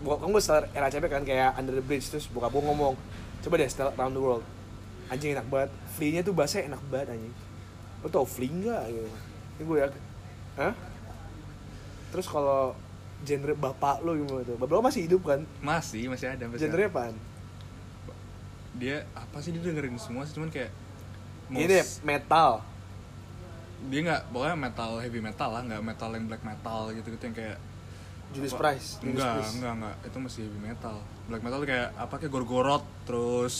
bokap 0.00 0.18
kan 0.22 0.28
gue 0.30 0.42
setelah 0.42 0.62
RHCP 0.72 1.04
kan 1.10 1.22
kayak 1.26 1.50
Under 1.58 1.74
the 1.74 1.84
Bridge 1.84 2.06
terus 2.08 2.30
bokap 2.30 2.54
gue 2.54 2.62
ngomong 2.62 2.94
coba 3.40 3.54
deh 3.60 3.68
setelah 3.68 3.92
Around 3.98 4.14
the 4.16 4.22
World 4.22 4.44
anjing 5.10 5.34
enak 5.34 5.46
banget 5.50 5.70
Flea-nya 5.98 6.22
tuh 6.22 6.32
bahasanya 6.32 6.72
enak 6.72 6.82
banget 6.88 7.18
anjing 7.18 7.34
lo 8.00 8.08
tau 8.08 8.24
Flea 8.24 8.48
nggak 8.48 8.82
gitu 8.88 9.10
ini 9.58 9.62
gue 9.66 9.76
ya 9.76 9.88
Hah? 10.56 10.72
Terus 12.10 12.26
kalau 12.26 12.74
genre 13.20 13.54
bapak 13.54 14.00
lo 14.00 14.14
gimana 14.14 14.42
tuh? 14.42 14.56
Bapak 14.56 14.72
lo 14.72 14.82
masih 14.82 15.02
hidup 15.04 15.22
kan? 15.24 15.40
Masih 15.60 16.06
masih 16.06 16.26
ada 16.28 16.44
masih 16.44 16.60
genre 16.62 16.84
apaan? 16.84 17.14
Dia 18.72 19.04
apa 19.12 19.38
sih 19.38 19.50
dia 19.50 19.60
dengerin 19.60 19.96
semua 19.96 20.24
sih 20.24 20.32
cuman 20.32 20.48
kayak 20.48 20.70
ini 21.48 21.66
most- 21.68 22.00
metal. 22.02 22.62
Dia 23.82 24.00
nggak 24.02 24.22
pokoknya 24.28 24.56
metal 24.56 24.90
heavy 24.98 25.20
metal 25.20 25.50
lah 25.50 25.62
nggak 25.62 25.82
metal 25.82 26.10
yang 26.10 26.24
black 26.26 26.42
metal 26.42 26.80
gitu 26.90 27.08
gitu 27.08 27.22
yang 27.22 27.36
kayak 27.36 27.58
Judas 28.30 28.52
apa- 28.52 28.60
Priest 28.70 28.90
Judas 29.00 29.10
enggak 29.10 29.34
enggak 29.50 29.72
enggak 29.74 29.94
itu 30.06 30.16
masih 30.18 30.40
heavy 30.46 30.60
metal. 30.62 30.96
Black 31.26 31.42
metal 31.42 31.58
tuh 31.58 31.68
kayak 31.68 31.88
apa 31.94 32.14
kayak 32.16 32.32
gorgorot 32.32 32.84
terus 33.04 33.56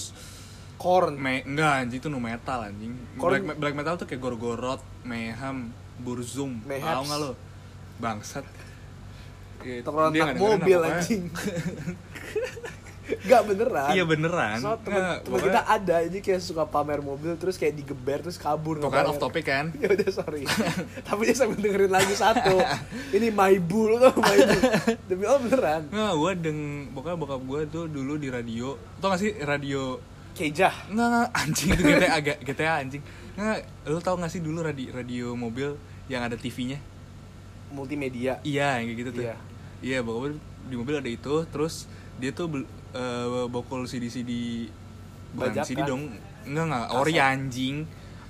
Korn. 0.77 1.13
Me 1.15 1.45
enggak 1.45 1.85
anjing 1.85 2.01
itu 2.01 2.09
nu 2.09 2.17
metal 2.17 2.59
anjing. 2.63 2.97
Korn- 3.15 3.45
black, 3.45 3.59
black 3.59 3.75
metal 3.75 3.95
tuh 3.95 4.07
kayak 4.07 4.17
gorgorot 4.19 4.81
mayhem 5.03 5.69
burzum. 5.99 6.65
Tahu 6.65 7.05
nggak 7.05 7.21
lo 7.21 7.31
bangsat. 8.01 8.45
Gitu. 9.61 9.85
Tokro 9.85 10.09
Dia 10.09 10.25
anak 10.25 10.35
nggak 10.35 10.45
mobil 10.57 10.81
anjing. 10.81 11.23
Gak 13.11 13.43
beneran. 13.43 13.91
Iya 13.91 14.05
beneran. 14.07 14.59
So, 14.63 14.79
temen, 14.87 15.03
Nggak, 15.03 15.17
temen 15.27 15.35
pokoknya- 15.35 15.47
kita 15.51 15.61
ada 15.67 15.97
ini 16.07 16.19
kayak 16.23 16.43
suka 16.43 16.63
pamer 16.63 17.01
mobil 17.03 17.35
terus 17.35 17.59
kayak 17.59 17.75
digeber 17.75 18.23
terus 18.23 18.39
kabur 18.39 18.79
tuh 18.79 18.87
nggak 18.87 19.03
kan 19.03 19.11
off 19.11 19.19
topic 19.19 19.45
kan? 19.47 19.75
Ya 19.83 19.91
udah 19.91 20.11
sorry. 20.15 20.47
Tapi 21.07 21.21
dia 21.27 21.35
sambil 21.35 21.59
dengerin 21.59 21.91
lagu 21.91 22.15
satu. 22.15 22.55
Ini 23.11 23.35
my 23.35 23.59
bull 23.59 23.99
tuh 23.99 24.15
my 24.15 24.39
bull? 24.47 24.63
Demi 25.11 25.25
allah 25.27 25.43
beneran. 25.43 25.83
Nggak, 25.91 26.13
gue 26.15 26.33
deng, 26.39 26.61
pokoknya 26.95 27.17
bokap 27.19 27.43
gue 27.43 27.61
tuh 27.67 27.85
dulu 27.91 28.15
di 28.15 28.29
radio. 28.31 28.79
Tau 29.03 29.11
gak 29.11 29.19
sih 29.19 29.35
radio? 29.43 29.99
Kejah. 30.31 30.75
Nggak, 30.87 31.07
nggak, 31.11 31.29
anjing 31.35 31.69
itu 31.75 31.83
GTA 31.83 32.11
agak 32.15 32.37
GTA 32.47 32.75
anjing. 32.79 33.03
Nggak, 33.35 33.59
lu 33.91 33.99
tau 33.99 34.15
gak 34.15 34.31
sih 34.31 34.39
dulu 34.39 34.63
radio, 34.63 34.89
radio 34.95 35.27
mobil 35.35 35.75
yang 36.07 36.23
ada 36.23 36.39
TV-nya? 36.39 36.79
Multimedia. 37.71 38.39
Iya, 38.43 38.79
yang 38.83 38.87
kayak 38.91 38.99
gitu 38.99 39.11
tuh. 39.15 39.25
Iya. 39.25 39.37
Iya, 39.81 39.99
bokap 40.05 40.37
di 40.69 40.75
mobil 40.77 41.01
ada 41.01 41.09
itu 41.09 41.35
Terus 41.49 41.89
dia 42.21 42.31
tuh 42.37 42.47
eh, 42.93 43.47
bokol 43.49 43.89
CD-CD 43.89 44.67
Bukan 45.33 45.51
Bajakan. 45.57 45.67
CD 45.67 45.81
dong. 45.87 46.03
Enggak, 46.45 46.65
enggak, 46.69 46.87
ori 46.99 47.15
anjing. 47.17 47.77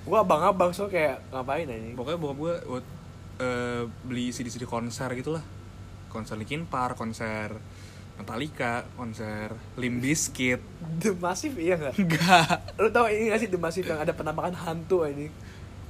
Gua 0.05 0.25
abang 0.25 0.41
abang 0.41 0.71
so 0.73 0.89
kayak 0.89 1.21
ngapain 1.29 1.69
aja 1.69 1.93
Pokoknya 1.93 2.19
bokap 2.21 2.37
buat 2.65 2.85
eh, 3.41 3.83
beli 4.05 4.31
CD-CD 4.31 4.63
konser 4.69 5.09
gitu 5.17 5.35
lah. 5.35 5.43
Konser 6.07 6.35
Linkin 6.37 6.67
Park, 6.67 6.99
konser 6.99 7.55
Metallica, 8.19 8.85
konser 8.93 9.55
Limp 9.81 9.97
Bizkit. 10.03 10.61
The 11.01 11.17
Massive 11.17 11.57
iya 11.57 11.75
nggak? 11.79 11.93
Enggak. 11.97 12.55
Lu 12.77 12.87
tau 12.93 13.09
ini 13.09 13.33
gak 13.33 13.41
sih 13.41 13.49
The 13.49 13.57
Massive 13.57 13.87
yang 13.89 13.99
ada 14.03 14.13
penampakan 14.13 14.53
hantu 14.53 15.07
ini 15.09 15.31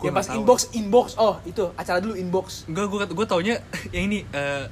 Gua 0.01 0.07
yang 0.07 0.15
pas 0.15 0.19
nggak 0.19 0.33
tahu. 0.33 0.41
inbox 0.41 0.59
inbox 0.73 1.07
oh 1.15 1.35
itu 1.43 1.63
acara 1.71 1.97
dulu 1.97 2.13
inbox 2.15 2.65
Enggak, 2.65 2.85
gue 2.87 2.99
gue 3.13 3.25
taunya 3.25 3.55
yang 3.93 4.03
ini 4.07 4.25
eh, 4.27 4.65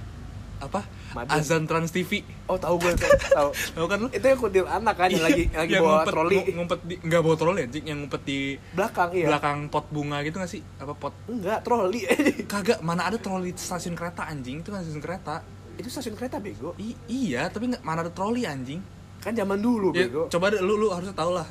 apa? 0.59 0.81
Madun. 1.09 1.31
Azan 1.31 1.63
Trans 1.63 1.89
TV. 1.89 2.21
oh 2.45 2.53
tahu 2.55 2.77
gue 2.77 2.93
tahu 3.31 3.49
Tahu 3.49 3.85
kan 3.87 3.97
lu? 3.99 4.07
itu 4.09 4.21
yang 4.23 4.37
kuntil 4.37 4.65
anak 4.67 4.93
kan 4.95 5.07
yang 5.07 5.21
lagi 5.23 5.43
yang 5.47 5.61
lagi 5.63 5.71
Yang 5.71 5.81
bawa 5.81 5.93
ngumpet- 5.95 6.11
troli 6.11 6.35
ngu- 6.35 6.53
ngumpet 6.55 6.79
di 6.83 6.95
enggak 6.99 7.21
bawa 7.23 7.35
troli 7.35 7.59
anjing, 7.63 7.83
yang 7.83 7.97
ngumpet 7.99 8.21
di 8.23 8.39
belakang 8.71 9.09
iya 9.11 9.25
belakang 9.27 9.57
pot 9.67 9.85
bunga 9.87 10.17
gitu 10.21 10.35
gak 10.35 10.49
sih? 10.49 10.61
Apa 10.75 10.93
pot? 10.93 11.13
enggak 11.25 11.59
troli 11.61 12.01
Kagak, 12.51 12.79
mana 12.79 13.05
ada 13.05 13.17
troli 13.17 13.49
di 13.49 13.59
stasiun 13.59 13.93
kereta 13.93 14.25
anjing, 14.25 14.59
itu 14.59 14.69
kan 14.69 14.81
stasiun 14.81 14.99
kereta. 14.99 15.35
itu 15.75 15.87
stasiun 15.87 16.13
kereta 16.13 16.37
bego 16.37 16.75
I- 16.75 16.97
iya, 17.07 17.47
tapi 17.47 17.69
nggak 17.69 17.81
mana 17.81 18.01
ada 18.01 18.11
troli 18.11 18.43
anjing. 18.43 18.83
kan 19.17 19.31
zaman 19.31 19.57
dulu 19.57 19.89
Ya, 19.89 20.05
bego 20.05 20.27
coba 20.27 20.47
deh 20.47 20.59
lu 20.59 20.75
lu 20.75 20.89
harusnya 20.89 21.11
tahu 21.11 21.31
lah. 21.33 21.47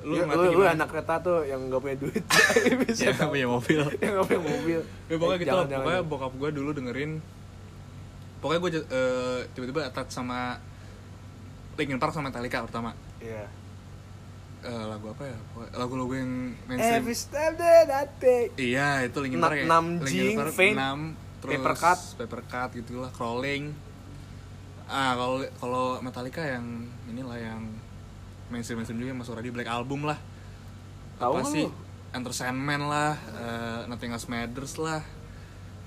Lu 0.00 0.14
ngerti 0.16 0.46
lu, 0.48 0.58
lu 0.58 0.64
anak 0.64 0.88
kereta 0.88 1.14
tuh 1.18 1.42
yang 1.42 1.60
gak 1.66 1.80
punya 1.80 1.96
duit 1.96 2.22
bisa 2.80 3.02
ya, 3.02 3.12
tahu. 3.12 3.32
punya 3.32 3.46
mobil. 3.46 3.80
yang 4.02 4.12
gak 4.14 4.26
punya 4.26 4.42
mobil 4.42 4.80
Ya, 5.04 5.14
pokoknya 5.14 5.34
Eh, 5.34 5.40
gitu, 5.40 5.48
jangan, 5.48 5.66
pokoknya 5.68 5.94
jangan. 5.96 6.10
bokap 6.10 6.32
gue 6.34 6.48
dulu 6.52 6.70
dengerin 6.72 7.12
Pokoknya 8.38 8.60
gue 8.60 8.70
eh, 8.84 9.38
tiba-tiba 9.50 9.80
attach 9.84 10.10
sama 10.10 10.62
Linkin 11.74 11.98
Park 11.98 12.12
sama 12.12 12.28
Metallica 12.28 12.62
pertama 12.62 12.94
Iya. 13.18 13.44
Eh, 14.60 14.84
lagu 14.84 15.06
apa 15.08 15.22
ya? 15.24 15.38
Lagu-lagu 15.72 16.12
yang 16.12 16.30
mainstream 16.64 16.98
Every 16.98 17.14
step 17.14 17.54
that 17.54 17.86
I 17.88 18.06
take. 18.18 18.50
Iya, 18.54 19.02
itu 19.04 19.18
Linkin 19.18 19.38
Park 19.38 19.54
ya. 19.56 19.66
Nam 19.66 19.86
Linkin 19.98 20.06
Jing, 20.08 20.36
Park, 20.36 20.50
Faint, 20.52 20.74
Nam, 20.74 21.00
terus 21.38 21.52
Paper 21.52 21.74
Cut. 21.74 21.98
Paper 22.16 22.40
Cut 22.44 22.70
gitu 22.74 22.92
lah, 22.98 23.10
Crawling. 23.10 23.70
Ah, 24.84 25.14
kalau 25.14 25.38
kalau 25.54 25.86
Metallica 26.00 26.42
yang 26.42 26.66
inilah 27.06 27.38
yang 27.38 27.62
mainstream 28.48 28.80
mainstream 28.80 28.98
juga 29.00 29.10
yang 29.12 29.20
masuk 29.20 29.34
radio 29.38 29.52
Black 29.52 29.70
Album 29.70 30.08
lah. 30.08 30.18
Tahu 31.18 31.32
apa 31.34 31.40
sih? 31.48 31.64
lu? 31.66 31.72
Enter 32.08 32.32
Sandman 32.32 32.82
lah, 32.88 33.20
eh, 33.36 33.80
Nothing 33.88 34.16
Else 34.16 34.28
Matters 34.32 34.74
lah. 34.80 35.04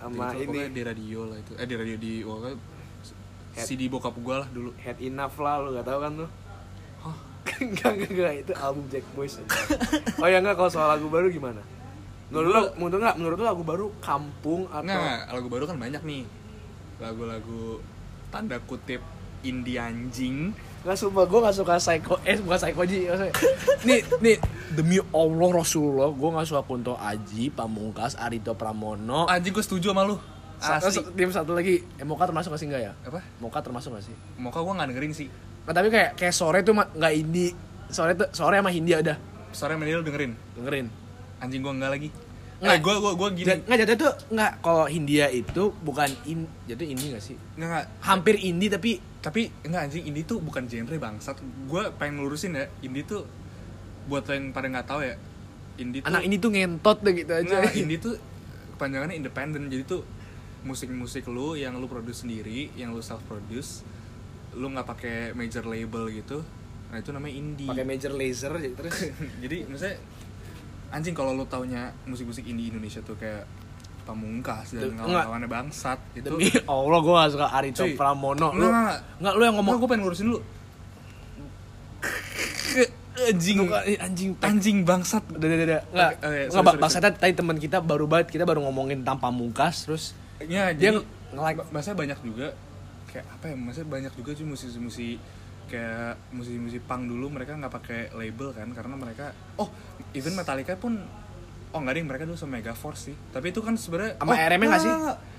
Sama 0.02 0.34
Gitu, 0.34 0.50
ini 0.50 0.74
di 0.74 0.82
radio 0.82 1.20
lah 1.30 1.38
itu. 1.38 1.54
Eh 1.58 1.66
di 1.66 1.76
radio 1.78 1.96
di 1.98 2.14
pokoknya 2.26 2.58
Head. 3.52 3.66
CD 3.68 3.82
bokap 3.92 4.16
gua 4.22 4.46
lah 4.46 4.50
dulu. 4.50 4.72
Head 4.80 4.98
Enough 5.04 5.38
lah 5.44 5.56
lu 5.62 5.70
gak 5.76 5.86
tahu 5.86 6.00
kan 6.02 6.12
lu? 6.16 6.28
Hah? 7.04 7.18
enggak, 7.62 7.92
enggak, 7.98 8.12
enggak, 8.14 8.34
itu 8.46 8.54
album 8.58 8.86
Jack 8.90 9.06
Boys. 9.18 9.42
Oh 10.22 10.30
ya 10.30 10.38
enggak, 10.42 10.56
kalau 10.58 10.70
soal 10.70 10.88
lagu 10.94 11.10
baru 11.10 11.28
gimana? 11.34 11.62
Menurut 12.32 12.50
lu, 12.54 12.62
menurut 12.80 13.00
enggak, 13.02 13.16
menurut 13.18 13.38
lu 13.42 13.46
lagu 13.46 13.64
baru 13.66 13.86
kampung 14.00 14.70
atau 14.70 14.86
Nggak, 14.88 15.02
nggak, 15.02 15.22
lagu 15.36 15.48
baru 15.50 15.64
kan 15.68 15.78
banyak 15.78 16.02
nih. 16.06 16.24
Lagu-lagu 17.02 17.82
tanda 18.30 18.58
kutip 18.64 19.02
indie 19.42 19.82
anjing. 19.82 20.54
Enggak 20.82 20.98
sumpah, 20.98 21.30
gue 21.30 21.40
gak 21.46 21.56
suka 21.56 21.74
Psycho 21.78 22.18
Eh 22.26 22.42
bukan 22.42 22.58
Psycho 22.58 22.82
Ji 22.90 23.06
maksudnya. 23.06 23.34
Nih, 23.86 24.00
nih 24.18 24.36
Demi 24.74 24.98
Allah 25.14 25.50
Rasulullah 25.54 26.10
Gue 26.10 26.30
gak 26.34 26.48
suka 26.50 26.62
Kunto 26.66 26.98
Aji 26.98 27.54
Pamungkas 27.54 28.18
Arito 28.18 28.58
Pramono 28.58 29.30
Anjing 29.30 29.54
gue 29.54 29.62
setuju 29.62 29.94
sama 29.94 30.10
lu. 30.10 30.18
Satu, 30.62 30.94
Asli. 30.94 31.02
tim 31.18 31.30
satu 31.30 31.54
lagi 31.54 31.82
eh, 31.86 32.06
Moka 32.06 32.26
termasuk 32.26 32.54
gak 32.54 32.62
sih 32.62 32.68
enggak 32.70 32.82
ya? 32.90 32.94
Apa? 33.06 33.22
Moka 33.38 33.62
termasuk 33.62 33.94
gak 33.94 34.06
sih? 34.10 34.16
Moka 34.42 34.58
gue 34.62 34.74
gak 34.74 34.90
dengerin 34.90 35.14
sih. 35.14 35.30
Nah, 35.70 35.74
tapi 35.78 35.94
kayak 35.94 36.18
kayak 36.18 36.34
sore 36.34 36.66
tuh 36.66 36.74
nggak 36.74 37.14
indie 37.14 37.54
sore 37.94 38.18
tuh 38.18 38.26
sore 38.34 38.58
sama 38.58 38.74
Hindia 38.74 38.98
udah 39.06 39.18
Sore 39.54 39.78
lu 39.78 40.02
dengerin. 40.02 40.34
dengerin 40.58 40.88
Anjing 41.38 41.62
gue 41.62 41.74
enggak 41.78 41.92
lagi. 41.94 42.10
Nggak. 42.62 42.62
Nggak, 42.62 42.78
gue 42.82 42.94
gue 42.98 43.12
gue 43.14 43.30
gini. 43.42 43.46
Nggak 43.70 43.78
jatuh 43.86 43.98
tuh 43.98 44.14
nggak 44.34 44.52
kalau 44.62 44.86
Hindia 44.90 45.26
itu 45.30 45.64
bukan 45.82 46.10
in 46.26 46.46
jatuh 46.66 46.86
indie 46.86 47.10
gak 47.14 47.24
sih 47.26 47.36
Nggak, 47.58 47.68
nggak. 47.70 47.86
hampir 48.06 48.36
indie 48.42 48.70
tapi 48.70 48.92
Tapi 49.22 49.54
enggak 49.64 49.90
anjing 49.90 50.04
indie 50.10 50.26
tuh 50.26 50.42
bukan 50.42 50.66
genre 50.66 50.98
bangsat. 50.98 51.38
Gue 51.70 51.94
pengen 51.96 52.22
ngelurusin 52.22 52.58
ya, 52.58 52.66
indie 52.82 53.06
tuh 53.06 53.24
buat 54.10 54.26
yang 54.28 54.50
pada 54.50 54.66
nggak 54.66 54.88
tahu 54.90 55.06
ya 55.06 55.16
indie 55.78 56.02
tuh 56.02 56.10
anak 56.10 56.22
ini 56.26 56.36
tuh 56.42 56.50
ngentot 56.54 56.98
deh 57.06 57.14
gitu 57.14 57.32
aja. 57.32 57.46
Nggak, 57.46 57.74
indie 57.78 58.00
tuh 58.02 58.16
kepanjangannya 58.78 59.16
independen 59.18 59.70
jadi 59.70 59.84
tuh 59.86 60.02
musik-musik 60.62 61.26
lu 61.30 61.58
yang 61.58 61.78
lu 61.82 61.90
produce 61.90 62.22
sendiri 62.26 62.70
yang 62.78 62.94
lu 62.94 63.02
self 63.02 63.22
produce 63.26 63.82
lu 64.54 64.70
nggak 64.70 64.88
pakai 64.90 65.18
major 65.34 65.64
label 65.66 66.12
gitu. 66.12 66.44
Nah 66.92 67.00
itu 67.00 67.10
namanya 67.16 67.34
indie. 67.34 67.70
Pakai 67.72 67.88
major 67.88 68.12
laser 68.12 68.52
jadi 68.60 68.76
terus? 68.76 68.98
Jadi 69.44 69.64
maksudnya 69.64 69.96
anjing 70.92 71.16
kalau 71.16 71.32
lu 71.32 71.48
taunya 71.48 71.96
musik-musik 72.04 72.44
indie 72.44 72.68
Indonesia 72.68 73.00
tuh 73.00 73.16
kayak 73.16 73.48
Pamungkas 74.12 74.68
dan 74.76 74.92
kawan-kawannya 75.00 75.48
bangsat 75.48 76.00
itu 76.12 76.28
demi 76.28 76.52
Allah 76.68 77.00
gue 77.00 77.14
gak 77.16 77.32
suka 77.32 77.48
Arico 77.48 77.84
Cuy, 77.88 77.96
Pramono. 77.96 78.52
Lu 78.52 78.68
enggak, 78.68 78.76
enggak. 78.76 78.98
nggak 79.24 79.34
lu 79.40 79.44
yang 79.48 79.56
ngomong 79.56 79.74
gue 79.80 79.88
pengen 79.88 80.02
ngurusin 80.04 80.28
anjing 83.22 83.58
Lu 83.60 83.72
eh, 83.72 83.98
anjing. 84.02 84.30
pek. 84.36 84.48
anjing 84.52 84.78
bangsat. 84.84 85.24
Udah 85.32 85.48
udah 85.48 85.66
udah. 85.68 85.82
Nggak 85.96 86.12
Oke, 86.12 86.28
oke, 86.28 86.42
nggak 86.52 86.76
bangsatnya 86.84 87.12
tadi 87.16 87.34
teman 87.38 87.58
kita 87.60 87.78
baru 87.80 88.06
banget 88.10 88.28
kita 88.36 88.44
baru 88.44 88.60
ngomongin 88.68 89.08
tanpa 89.08 89.32
mungkas 89.32 89.88
terus 89.88 90.04
ya 90.44 90.74
dia 90.74 90.98
nge-like. 91.32 91.64
bahasa 91.72 91.96
banyak 91.96 92.20
juga. 92.26 92.52
Kayak 93.08 93.26
apa 93.32 93.46
ya 93.52 93.56
maksudnya 93.56 93.90
banyak 93.92 94.14
juga 94.16 94.32
sih 94.36 94.44
musisi-musisi 94.48 95.10
kayak 95.72 96.36
musisi-musisi 96.36 96.84
punk 96.84 97.08
dulu 97.08 97.32
mereka 97.32 97.56
nggak 97.56 97.72
pakai 97.72 98.02
label 98.12 98.52
kan 98.52 98.68
karena 98.76 98.96
mereka 99.00 99.32
oh 99.56 99.72
even 100.12 100.36
Metallica 100.36 100.76
pun 100.76 101.00
oh 101.72 101.80
nggak 101.80 101.96
ding 101.96 102.08
mereka 102.08 102.24
dulu 102.28 102.36
sama 102.36 102.60
Megaforce 102.60 103.12
sih. 103.12 103.16
Tapi 103.32 103.52
itu 103.52 103.60
kan 103.60 103.76
sebenarnya 103.76 104.20
sama 104.20 104.32
oh, 104.32 104.38
RM 104.38 104.62
nggak 104.62 104.82
sih? 104.82 104.92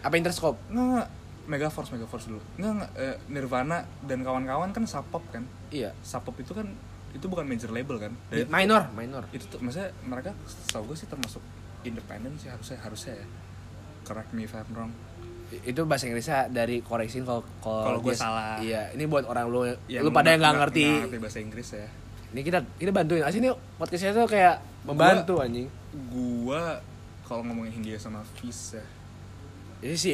apa 0.03 0.15
Interscope? 0.17 0.59
Nggak 0.69 1.07
Megaforce 1.43 1.91
Megaforce 1.93 2.27
dulu. 2.29 2.41
Nggak 2.57 2.89
eh, 2.97 3.17
Nirvana 3.29 3.85
dan 4.05 4.19
kawan-kawan 4.23 4.71
kan 4.71 4.85
Sub 4.89 5.05
Pop 5.11 5.25
kan? 5.29 5.45
Iya. 5.69 5.93
Sub 6.01 6.25
Pop 6.25 6.37
itu 6.37 6.53
kan 6.53 6.65
itu 7.13 7.29
bukan 7.29 7.45
major 7.45 7.69
label 7.69 8.01
kan? 8.01 8.13
Dan 8.33 8.49
minor 8.49 8.89
minor. 8.97 9.29
Itu 9.31 9.45
tuh 9.47 9.61
maksudnya 9.61 9.93
mereka 10.03 10.33
setahu 10.49 10.93
gue 10.93 10.97
sih 10.97 11.09
termasuk 11.09 11.45
independen 11.85 12.33
sih 12.41 12.49
harusnya 12.49 12.81
harusnya 12.81 13.13
ya. 13.19 13.27
Correct 14.03 14.33
me 14.33 14.49
if 14.49 14.55
I'm 14.57 14.67
wrong. 14.73 14.93
Itu 15.53 15.85
bahasa 15.85 16.09
Inggrisnya 16.09 16.49
dari 16.49 16.81
koreksin 16.81 17.29
kalau 17.29 17.45
Kalau 17.61 18.01
gua 18.01 18.17
dia- 18.17 18.17
salah. 18.17 18.57
iya 18.57 18.89
ini 18.97 19.05
buat 19.05 19.29
orang 19.29 19.53
lu 19.53 19.69
Yang 19.85 20.09
lu 20.09 20.11
pada 20.11 20.33
yang 20.33 20.41
nggak 20.41 20.57
ngerti. 20.65 20.87
ngerti 21.05 21.19
bahasa 21.21 21.39
Inggris 21.45 21.69
ya. 21.77 21.87
Ini 22.33 22.41
kita 22.41 22.59
kita 22.81 22.89
bantuin. 22.89 23.21
Asli 23.21 23.45
nih 23.45 23.53
podcastnya 23.77 24.17
tuh 24.17 24.25
kayak 24.25 24.65
membantu 24.89 25.45
anjing 25.45 25.69
gua 26.09 26.81
kalau 27.23 27.45
ngomongin 27.45 27.81
Hindia 27.81 27.97
sama 27.97 28.25
Fis 28.37 28.77
ya. 28.77 28.85
Ini 29.83 29.97
si 29.97 30.13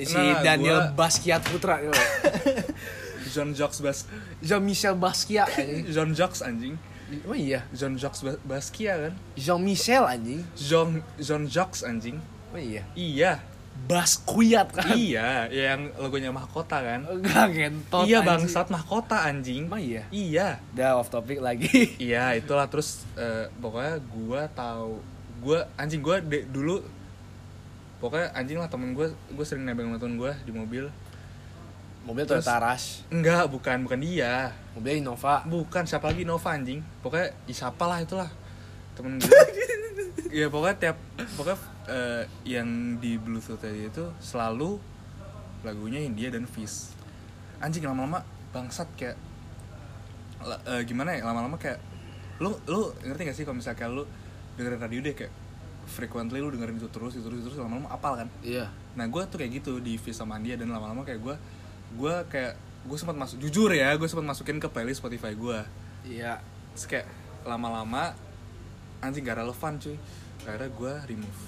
si 0.00 0.18
Daniel 0.42 0.90
gua- 0.90 1.06
Basquiat 1.06 1.42
Putra. 1.44 1.78
John 3.34 3.50
Jacques 3.50 3.80
Bas 3.80 4.04
Jean 4.44 4.62
Michel 4.62 4.94
Basquiat 4.94 5.48
John 5.94 6.12
Jacques 6.14 6.44
anjing. 6.44 6.76
Oh 7.24 7.34
iya. 7.34 7.64
John 7.72 7.96
Jacques 7.96 8.20
Bas 8.22 8.36
Basquiat 8.42 9.10
kan? 9.10 9.14
Jean 9.34 9.60
Michel 9.60 10.04
anjing. 10.04 10.40
John 10.54 11.00
John 11.18 11.48
Jacques 11.48 11.82
anjing. 11.82 12.20
Oh 12.52 12.60
iya. 12.60 12.82
Iya. 12.94 13.32
Basquiat 13.74 14.70
kan? 14.70 14.94
Iya 14.94 15.50
yang 15.50 15.90
logonya 15.98 16.30
mahkota 16.30 16.78
kan? 16.78 17.10
Enggak 17.10 17.50
gentot 17.50 18.06
iya 18.06 18.22
anjing. 18.22 18.46
bangsat 18.46 18.66
mahkota 18.70 19.16
anjing. 19.26 19.66
Emang 19.66 19.82
iya? 19.82 20.04
iya. 20.14 20.48
Udah 20.72 21.02
off 21.02 21.10
topic 21.10 21.42
lagi. 21.42 21.98
Iya 21.98 22.38
itulah 22.38 22.70
terus 22.70 23.02
eh, 23.18 23.50
pokoknya 23.58 23.98
gua 24.14 24.46
tahu 24.46 25.02
gua 25.42 25.66
anjing 25.74 25.98
gua 25.98 26.20
de- 26.20 26.46
dulu 26.46 26.82
pokoknya 27.98 28.30
anjing 28.36 28.58
lah 28.60 28.68
temen 28.68 28.92
gua 28.92 29.08
gua 29.32 29.44
sering 29.46 29.64
nebeng 29.64 29.88
sama 29.88 29.98
temen 29.98 30.16
gua 30.18 30.32
di 30.44 30.52
mobil. 30.52 30.86
Mobil 32.04 32.24
Terus- 32.28 32.44
Toyota 32.44 32.60
Rush. 32.60 33.08
Enggak 33.08 33.48
bukan 33.48 33.80
bukan 33.88 33.96
dia. 33.96 34.52
Mobil 34.76 35.00
Innova. 35.00 35.40
Bukan 35.48 35.88
siapa 35.88 36.12
lagi 36.12 36.28
Nova 36.28 36.52
anjing. 36.52 36.84
Pokoknya 37.00 37.32
ya, 37.48 37.54
siapa 37.56 37.88
lah 37.88 38.04
itulah 38.04 38.28
temen 38.94 39.18
gue 39.18 39.26
ya 40.38 40.46
pokoknya 40.46 40.76
tiap 40.78 40.96
pokoknya 41.34 41.58
eh, 41.90 42.22
yang 42.46 42.94
di 43.02 43.18
bluetooth 43.18 43.58
tadi 43.58 43.90
itu 43.90 44.06
selalu 44.22 44.78
lagunya 45.66 45.98
India 45.98 46.30
dan 46.30 46.46
Fish 46.46 46.94
anjing 47.58 47.82
lama-lama 47.82 48.22
bangsat 48.54 48.86
kayak 48.94 49.18
eh, 50.46 50.82
gimana 50.86 51.18
ya 51.18 51.26
lama-lama 51.26 51.58
kayak 51.58 51.82
lu 52.38 52.54
lu 52.70 52.94
ngerti 53.02 53.22
gak 53.26 53.34
sih 53.34 53.42
kalau 53.42 53.58
misalnya 53.58 53.78
kayak 53.82 53.92
lu 53.98 54.04
dengerin 54.54 54.80
radio 54.80 55.00
deh 55.02 55.14
kayak 55.14 55.32
frequently 55.84 56.40
lu 56.40 56.48
dengerin 56.48 56.80
itu 56.80 56.88
terus 56.88 57.12
itu 57.12 57.24
terus 57.24 57.44
itu 57.44 57.48
terus 57.52 57.60
lama-lama 57.60 57.92
apal 57.92 58.16
kan? 58.16 58.28
Iya. 58.40 58.70
Nah 58.96 59.04
gue 59.04 59.22
tuh 59.28 59.36
kayak 59.36 59.62
gitu 59.62 59.78
di 59.78 59.98
sama 60.10 60.40
Andia 60.40 60.56
dan 60.56 60.72
lama-lama 60.72 61.04
kayak 61.04 61.20
gue 61.20 61.34
gue 61.94 62.14
kayak 62.32 62.54
gue 62.84 62.96
sempat 62.98 63.16
masuk 63.16 63.40
jujur 63.40 63.70
ya 63.72 63.92
gue 63.96 64.08
sempat 64.08 64.26
masukin 64.26 64.60
ke 64.60 64.68
playlist 64.68 65.00
Spotify 65.04 65.32
gue 65.36 65.58
Iya. 66.04 66.40
Terus 66.76 66.84
kayak 66.84 67.06
lama-lama 67.44 68.12
anjing 69.00 69.24
gak 69.24 69.40
relevan 69.40 69.76
cuy. 69.80 69.96
Akhirnya 70.44 70.68
gue 70.68 70.92
remove. 71.08 71.40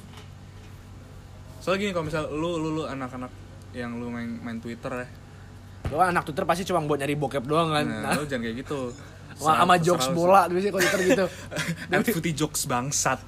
Soalnya 1.61 1.81
gini 1.83 1.93
kalau 1.93 2.07
misal 2.09 2.25
lu 2.33 2.57
lu 2.57 2.69
lu 2.73 2.83
anak-anak 2.89 3.33
yang 3.77 3.97
lu 4.01 4.09
main 4.09 4.41
main 4.41 4.59
Twitter 4.61 4.89
ya. 5.05 5.07
Lo 5.93 6.01
anak 6.01 6.25
Twitter 6.25 6.45
pasti 6.49 6.65
cuma 6.65 6.81
buat 6.85 6.97
nyari 6.97 7.15
bokep 7.15 7.45
doang 7.45 7.69
kan? 7.73 7.85
Nah, 7.85 8.01
Nah, 8.07 8.11
lu 8.17 8.25
jangan 8.25 8.49
kayak 8.49 8.57
gitu 8.65 8.81
Wah, 9.37 9.61
sama 9.61 9.77
jokes 9.77 10.09
bola 10.17 10.49
biasanya 10.49 10.73
kalau 10.73 10.85
Twitter 10.89 11.03
gitu. 11.13 11.27
And 11.93 12.05
footy 12.09 12.33
jokes 12.33 12.65
bangsat. 12.65 13.21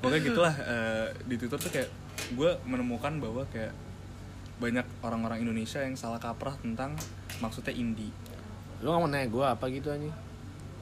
Pokoknya 0.00 0.20
gitulah 0.24 0.54
eh, 0.64 1.06
di 1.28 1.34
Twitter 1.36 1.58
tuh 1.60 1.68
kayak 1.68 1.88
gue 2.32 2.50
menemukan 2.64 3.12
bahwa 3.20 3.44
kayak 3.52 3.76
banyak 4.56 4.86
orang-orang 5.04 5.44
Indonesia 5.44 5.84
yang 5.84 5.92
salah 5.98 6.16
kaprah 6.16 6.56
tentang 6.56 6.96
maksudnya 7.44 7.76
indie. 7.76 8.14
Lu 8.80 8.96
gak 8.96 9.00
mau 9.04 9.10
nanya 9.10 9.28
gue 9.28 9.44
apa 9.44 9.64
gitu 9.68 9.92
anjing? 9.92 10.14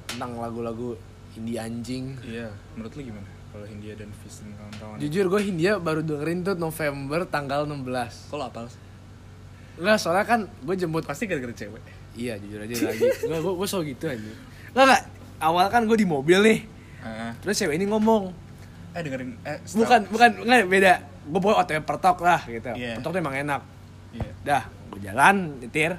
Tentang 0.07 0.39
lagu-lagu 0.39 0.95
indie 1.35 1.59
anjing. 1.59 2.15
Iya 2.23 2.55
menurut 2.79 2.95
lu 2.95 3.03
gimana? 3.11 3.27
Kalau 3.50 3.67
Hindia 3.67 3.99
dan 3.99 4.15
Fis 4.23 4.47
dan 4.47 4.55
kawan-kawan. 4.55 4.97
Jujur 5.03 5.27
gue 5.27 5.41
Hindia 5.50 5.83
baru 5.83 6.07
dengerin 6.07 6.47
tuh 6.47 6.55
November 6.55 7.27
tanggal 7.27 7.67
16 7.67 8.31
kalau 8.31 8.47
apa 8.47 8.71
Enggak 9.75 9.99
soalnya 9.99 10.23
kan 10.23 10.41
gue 10.47 10.75
jemput 10.79 11.03
pasti 11.03 11.27
gara-gara 11.27 11.50
cewek. 11.50 11.83
Iya 12.15 12.39
jujur 12.39 12.62
aja 12.62 12.95
lagi. 12.95 13.03
Enggak 13.27 13.41
gue, 13.43 13.53
gue 13.59 13.67
selalu 13.67 13.85
gitu 13.99 14.07
anjing 14.07 14.50
Enggak 14.75 14.85
enggak 14.87 15.03
Awal 15.41 15.67
kan 15.73 15.89
gue 15.89 15.97
di 15.97 16.05
mobil 16.05 16.39
nih. 16.45 16.59
Ah, 17.00 17.33
Terus 17.41 17.57
cewek 17.57 17.81
ini 17.81 17.89
ngomong. 17.89 18.29
Eh 18.93 19.00
dengerin 19.00 19.41
eh 19.41 19.57
Bukan, 19.73 20.00
bukan, 20.12 20.31
enggak 20.45 20.69
beda. 20.69 20.95
Gue 21.33 21.41
bawa 21.41 21.65
OTW 21.65 21.81
pertok 21.81 22.21
lah 22.21 22.45
gitu. 22.45 22.77
Iya. 22.77 23.00
Pertok 23.00 23.17
tuh 23.17 23.21
emang 23.25 23.37
enak. 23.41 23.62
Iya. 24.12 24.31
Dah, 24.45 24.62
gue 24.93 25.00
jalan, 25.00 25.37
nyetir. 25.65 25.97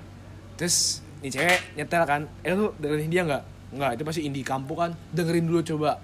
Terus 0.62 1.01
nih 1.25 1.34
cewek 1.34 1.60
nyetel 1.74 2.04
kan. 2.06 2.22
Eh 2.46 2.54
lu 2.54 2.70
dengerin 2.78 3.10
Hindia 3.10 3.22
nggak? 3.25 3.44
Nggak, 3.74 3.92
itu 3.98 4.04
pasti 4.06 4.22
indie 4.30 4.46
kampung 4.46 4.78
kan. 4.78 4.92
Dengerin 5.10 5.50
dulu 5.50 5.66
coba. 5.66 5.98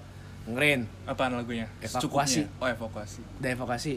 Dengerin. 0.50 0.90
Apaan 1.06 1.38
lagunya? 1.38 1.70
Evakuasi. 1.78 2.42
Secukupnya. 2.42 2.44
oh 2.58 2.66
evakuasi. 2.66 3.20
Udah 3.38 3.50
evokasi 3.54 3.94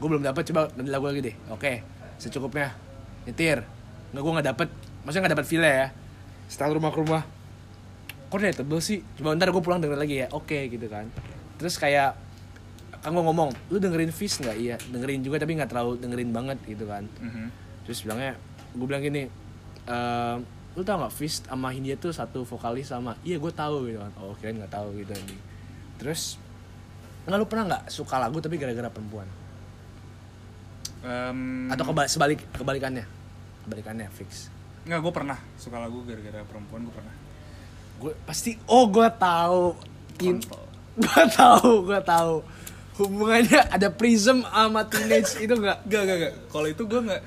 Gue 0.00 0.08
belum 0.10 0.24
dapet, 0.24 0.42
coba 0.50 0.66
ganti 0.72 0.90
lagu 0.90 1.06
lagi 1.06 1.20
deh. 1.22 1.36
Oke, 1.52 1.84
secukupnya. 2.16 2.72
Nyetir. 3.28 3.62
Nggak, 4.16 4.22
gue 4.24 4.32
nggak 4.32 4.48
dapet. 4.48 4.68
Maksudnya 5.04 5.22
nggak 5.28 5.34
dapet 5.36 5.46
feel 5.46 5.62
ya. 5.62 5.92
Setelah 6.48 6.80
rumah 6.80 6.90
ke 6.90 6.98
rumah 7.04 7.22
Kok 8.32 8.40
tebel 8.40 8.80
sih? 8.80 9.04
Coba 9.20 9.36
ntar 9.36 9.52
gue 9.52 9.60
pulang 9.60 9.76
dengerin 9.76 10.00
lagi 10.00 10.16
ya 10.24 10.28
Oke 10.32 10.72
gitu 10.72 10.88
kan 10.88 11.04
Terus 11.60 11.76
kayak 11.76 12.16
Kan 13.04 13.12
gue 13.12 13.20
ngomong 13.20 13.52
Lu 13.68 13.76
dengerin 13.76 14.08
Fish 14.08 14.40
nggak? 14.40 14.56
Iya 14.56 14.80
Dengerin 14.88 15.20
juga 15.20 15.36
tapi 15.36 15.52
nggak 15.52 15.68
terlalu 15.68 16.00
dengerin 16.00 16.32
banget 16.32 16.56
gitu 16.64 16.88
kan 16.88 17.04
Mhm. 17.20 17.52
Terus 17.84 18.00
bilangnya 18.08 18.32
Gue 18.72 18.88
bilang 18.88 19.04
gini 19.04 19.28
ehm, 19.84 20.38
Lu 20.72 20.80
tau 20.80 21.04
gak 21.04 21.12
Fish 21.12 21.44
sama 21.44 21.68
Hindia 21.68 22.00
tuh 22.00 22.08
satu 22.08 22.48
vokalis 22.48 22.88
sama 22.88 23.12
Iya 23.20 23.36
gue 23.36 23.52
tahu 23.52 23.92
gitu 23.92 24.00
kan 24.00 24.12
Oh 24.16 24.32
kirain 24.40 24.56
gak 24.56 24.72
tahu 24.72 24.96
gitu 24.96 25.12
anjing 25.12 25.40
Terus 26.00 26.40
Nggak 27.22 27.38
lu 27.38 27.46
pernah 27.46 27.64
nggak 27.68 27.84
suka 27.86 28.18
lagu 28.18 28.42
tapi 28.42 28.58
gara-gara 28.58 28.90
perempuan? 28.90 29.28
Em, 31.02 31.70
Atau 31.70 31.86
keba 31.86 32.06
sebalik 32.06 32.42
kebalikannya? 32.50 33.06
Kebalikannya 33.62 34.10
fix. 34.10 34.50
nggak 34.82 34.98
gue 34.98 35.12
pernah 35.14 35.38
suka 35.54 35.78
lagu 35.78 36.02
gara-gara 36.02 36.42
perempuan 36.42 36.82
gue 36.82 36.90
pernah 36.90 37.14
Gue 38.02 38.12
pasti 38.26 38.58
oh 38.66 38.90
gue 38.90 39.06
tahu. 39.14 39.78
Kontol. 40.18 40.62
gue 41.06 41.22
tahu, 41.30 41.70
gue 41.86 42.00
tahu. 42.02 42.34
Hubungannya 42.98 43.60
ada 43.70 43.88
Prism 43.94 44.42
sama 44.44 44.84
teenage 44.90 45.38
itu 45.38 45.54
enggak? 45.54 45.78
Gak, 45.90 46.02
gak, 46.04 46.16
gak. 46.18 46.32
Kalau 46.50 46.66
itu 46.66 46.82
gue 46.84 47.00
nggak, 47.00 47.20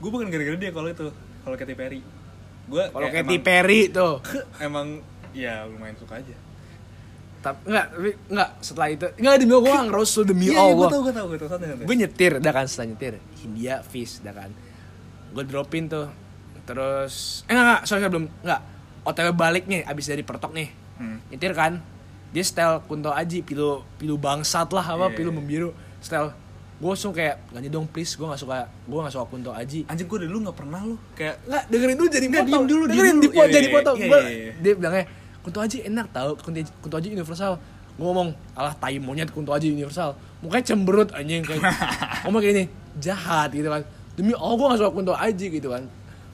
gue 0.00 0.10
bukan 0.10 0.26
gara-gara 0.30 0.56
dia 0.56 0.70
kalau 0.70 0.88
itu. 0.88 1.06
Kalau 1.40 1.56
Katy 1.56 1.74
Perry, 1.74 2.00
gue 2.68 2.84
Kalau 2.94 3.08
Katy 3.10 3.36
Perry 3.42 3.80
tuh. 3.90 4.22
emang 4.66 5.02
ya 5.34 5.66
lumayan 5.66 5.98
suka 5.98 6.22
aja. 6.22 6.36
Tapi 7.40 7.60
enggak, 7.66 7.86
tapi 7.90 8.10
enggak 8.30 8.50
setelah 8.62 8.88
itu. 8.92 9.06
Enggak 9.18 9.34
demi 9.42 9.52
gue 9.58 9.74
ngerus 9.90 10.10
lu 10.14 10.22
demi 10.28 10.44
Iya, 10.46 10.60
gue 10.60 10.62
Allah. 10.62 10.88
gue 10.94 11.12
tau, 11.12 11.26
gue 11.26 11.38
tau. 11.42 11.58
Gue 11.88 11.96
nyetir, 11.98 12.32
dah 12.38 12.52
kan 12.54 12.64
setelah 12.70 12.86
nyetir. 12.94 13.14
Hindia 13.42 13.74
Fish, 13.82 14.22
dah 14.22 14.32
kan. 14.32 14.50
Gue 15.34 15.42
dropin 15.42 15.90
tuh. 15.90 16.06
Terus 16.64 17.42
eh 17.48 17.52
enggak, 17.52 17.64
enggak, 17.66 17.80
sorry, 17.88 18.00
sorry, 18.06 18.12
belum 18.12 18.26
enggak. 18.46 18.60
OTW 19.02 19.32
balik 19.32 19.64
nih 19.64 19.82
abis 19.82 20.06
dari 20.06 20.20
pertok 20.20 20.52
nih. 20.52 20.68
Hmm. 20.94 21.16
nyetir 21.26 21.52
kan? 21.52 21.80
Dia 22.30 22.42
style 22.42 22.84
Kunto 22.84 23.10
Aji 23.10 23.40
pilu 23.40 23.80
pilu 23.96 24.14
bangsat 24.14 24.68
lah 24.68 24.84
apa 24.84 25.08
Iya, 25.08 25.16
pilu 25.16 25.30
iya. 25.30 25.36
membiru. 25.36 25.70
Style 25.98 26.30
gue 26.76 26.88
langsung 26.88 27.10
kayak 27.10 27.44
ganti 27.50 27.68
dong 27.68 27.84
please 27.84 28.08
gue 28.10 28.24
gak 28.24 28.38
suka 28.38 28.56
gue 28.64 28.98
gak 28.98 29.10
suka 29.10 29.26
Kunto 29.26 29.50
Aji. 29.50 29.84
Anjing 29.84 30.06
gue 30.06 30.18
dulu 30.22 30.38
nggak 30.42 30.56
pernah 30.56 30.80
lu. 30.82 30.96
Kayak 31.12 31.40
nggak 31.42 31.62
dengerin 31.66 31.96
dulu 31.96 32.08
jadi 32.08 32.26
Nggak, 32.26 32.44
diem 32.46 32.64
dulu, 32.64 32.82
diem 32.82 32.90
dengerin 32.90 33.12
dulu. 33.12 33.22
di 33.22 33.28
pot 33.30 33.40
Iya, 33.42 33.52
jadi 33.52 33.68
potong. 33.70 33.96
iya, 33.96 34.06
Gua- 34.06 34.22
iya, 34.22 34.30
iya. 34.30 34.52
dia 34.54 34.72
bilangnya 34.74 35.04
Kunto 35.40 35.58
Aji 35.58 35.78
enak 35.82 36.06
tau 36.10 36.30
Kunto, 36.36 36.58
Aji- 36.58 36.76
Kunto 36.78 36.94
Aji 36.94 37.08
universal. 37.10 37.52
Gue 37.90 38.06
ngomong 38.06 38.28
alah 38.54 38.74
tai 38.74 38.96
monyet 38.96 39.28
Kunto 39.28 39.50
Aji 39.50 39.68
universal. 39.70 40.12
Mukanya 40.40 40.64
cemberut 40.66 41.08
anjing 41.10 41.42
kayak. 41.42 41.60
Ngomong 42.24 42.40
kayak 42.40 42.54
ini 42.54 42.64
jahat 42.96 43.48
gitu 43.50 43.66
kan. 43.66 43.82
Demi 44.12 44.32
Allah 44.32 44.54
gue 44.54 44.66
gak 44.66 44.78
suka 44.78 44.90
Kunto 44.90 45.12
Aji 45.12 45.46
gitu 45.50 45.68
kan 45.68 45.84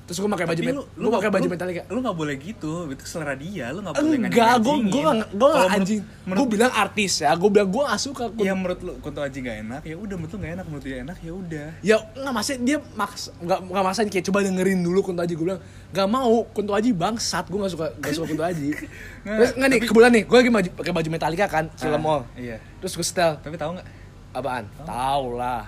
terus 0.07 0.17
gue 0.17 0.29
pakai 0.29 0.47
baju 0.47 0.55
Tapi 0.57 0.69
met- 0.69 0.77
lu- 0.77 0.87
gue 0.87 1.11
pakai 1.11 1.19
nggak- 1.21 1.35
baju 1.35 1.49
Metallica. 1.51 1.83
Lu 1.89 1.99
gak 2.01 2.15
boleh 2.15 2.35
gitu, 2.37 2.73
itu 2.87 3.03
selera 3.05 3.35
dia, 3.35 3.69
lu 3.69 3.83
gak 3.83 3.95
boleh 3.97 4.19
enggak 4.23 4.55
gue 4.57 4.77
gue 4.81 4.87
gue 4.87 5.03
Kalau 5.03 5.19
gak 5.19 5.31
menurut- 5.35 5.75
anjing. 5.75 6.01
Gue 6.27 6.47
bilang 6.49 6.73
artis 6.73 7.13
ya 7.19 7.31
gue 7.33 7.49
bilang 7.49 7.69
gue 7.69 7.83
gak 7.85 8.01
suka 8.01 8.25
Ya 8.37 8.53
menurut 8.53 8.79
lu 8.81 8.93
Kunto 8.97 9.19
Aji 9.19 9.39
gak 9.41 9.57
enak, 9.61 9.81
ya 9.83 9.95
udah 9.95 10.15
menurut 10.15 10.31
lu 10.31 10.39
gak 10.39 10.53
enak, 10.55 10.65
menurut 10.65 10.85
dia 10.85 10.97
enak 11.01 11.19
ya 11.19 11.33
udah. 11.33 11.67
ya 11.81 11.97
nggak 12.13 12.33
maksudnya 12.33 12.59
dia 12.63 12.79
maks 12.93 13.23
nggak 13.37 13.59
nggak 13.65 13.85
maksain 13.85 14.09
kayak 14.09 14.25
coba 14.25 14.39
dengerin 14.43 14.81
dulu 14.81 14.99
Kunto 15.03 15.21
Aji. 15.21 15.35
Gue 15.35 15.45
bilang 15.45 15.63
nggak 15.89 16.09
mau 16.09 16.35
Kunto 16.49 16.73
Aji 16.73 16.91
bangsat. 16.93 17.45
Gue 17.45 17.59
nggak 17.59 17.73
suka 17.73 17.87
nggak 17.93 18.13
suka 18.13 18.27
Kunto 18.27 18.45
Aji. 18.45 18.69
Nggak, 18.71 19.35
terus 19.37 19.51
nggak 19.53 19.69
nih 19.69 19.79
kebetulan 19.83 20.11
nih 20.13 20.23
gue 20.25 20.37
lagi 20.37 20.51
pakai 20.73 20.93
baju 20.93 21.09
Metallica 21.11 21.47
kan 21.47 21.65
film 21.73 21.93
Ah, 21.93 22.01
mall. 22.01 22.21
Iya. 22.33 22.63
terus 22.79 22.95
gue 22.95 23.03
setel. 23.03 23.37
Tapi 23.37 23.55
tahu 23.55 23.75
nggak? 23.75 23.87
Apaan? 24.33 24.65
Tahu 24.79 25.27
lah. 25.35 25.67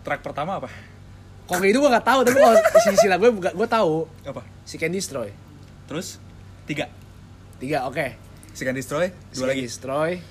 Track 0.00 0.20
pertama 0.22 0.56
apa? 0.56 0.68
Kok 1.50 1.58
kayak 1.58 1.74
itu 1.74 1.82
gue 1.82 1.90
nggak 1.90 2.06
tahu 2.06 2.20
tapi 2.22 2.36
kalau 2.38 2.54
sisi 2.78 2.96
sila 3.02 3.18
gue 3.18 3.30
gue 3.34 3.68
tahu. 3.68 4.06
Apa? 4.22 4.46
si 4.62 4.78
Can 4.78 4.94
Destroy 4.94 5.34
Terus? 5.90 6.22
Tiga. 6.62 6.86
tiga 7.58 7.90
oke. 7.90 8.14
Si 8.54 8.62
Can 8.62 8.78
Destroy, 8.78 9.10
dua 9.34 9.50
lagi. 9.50 9.66
Destroy 9.66 10.22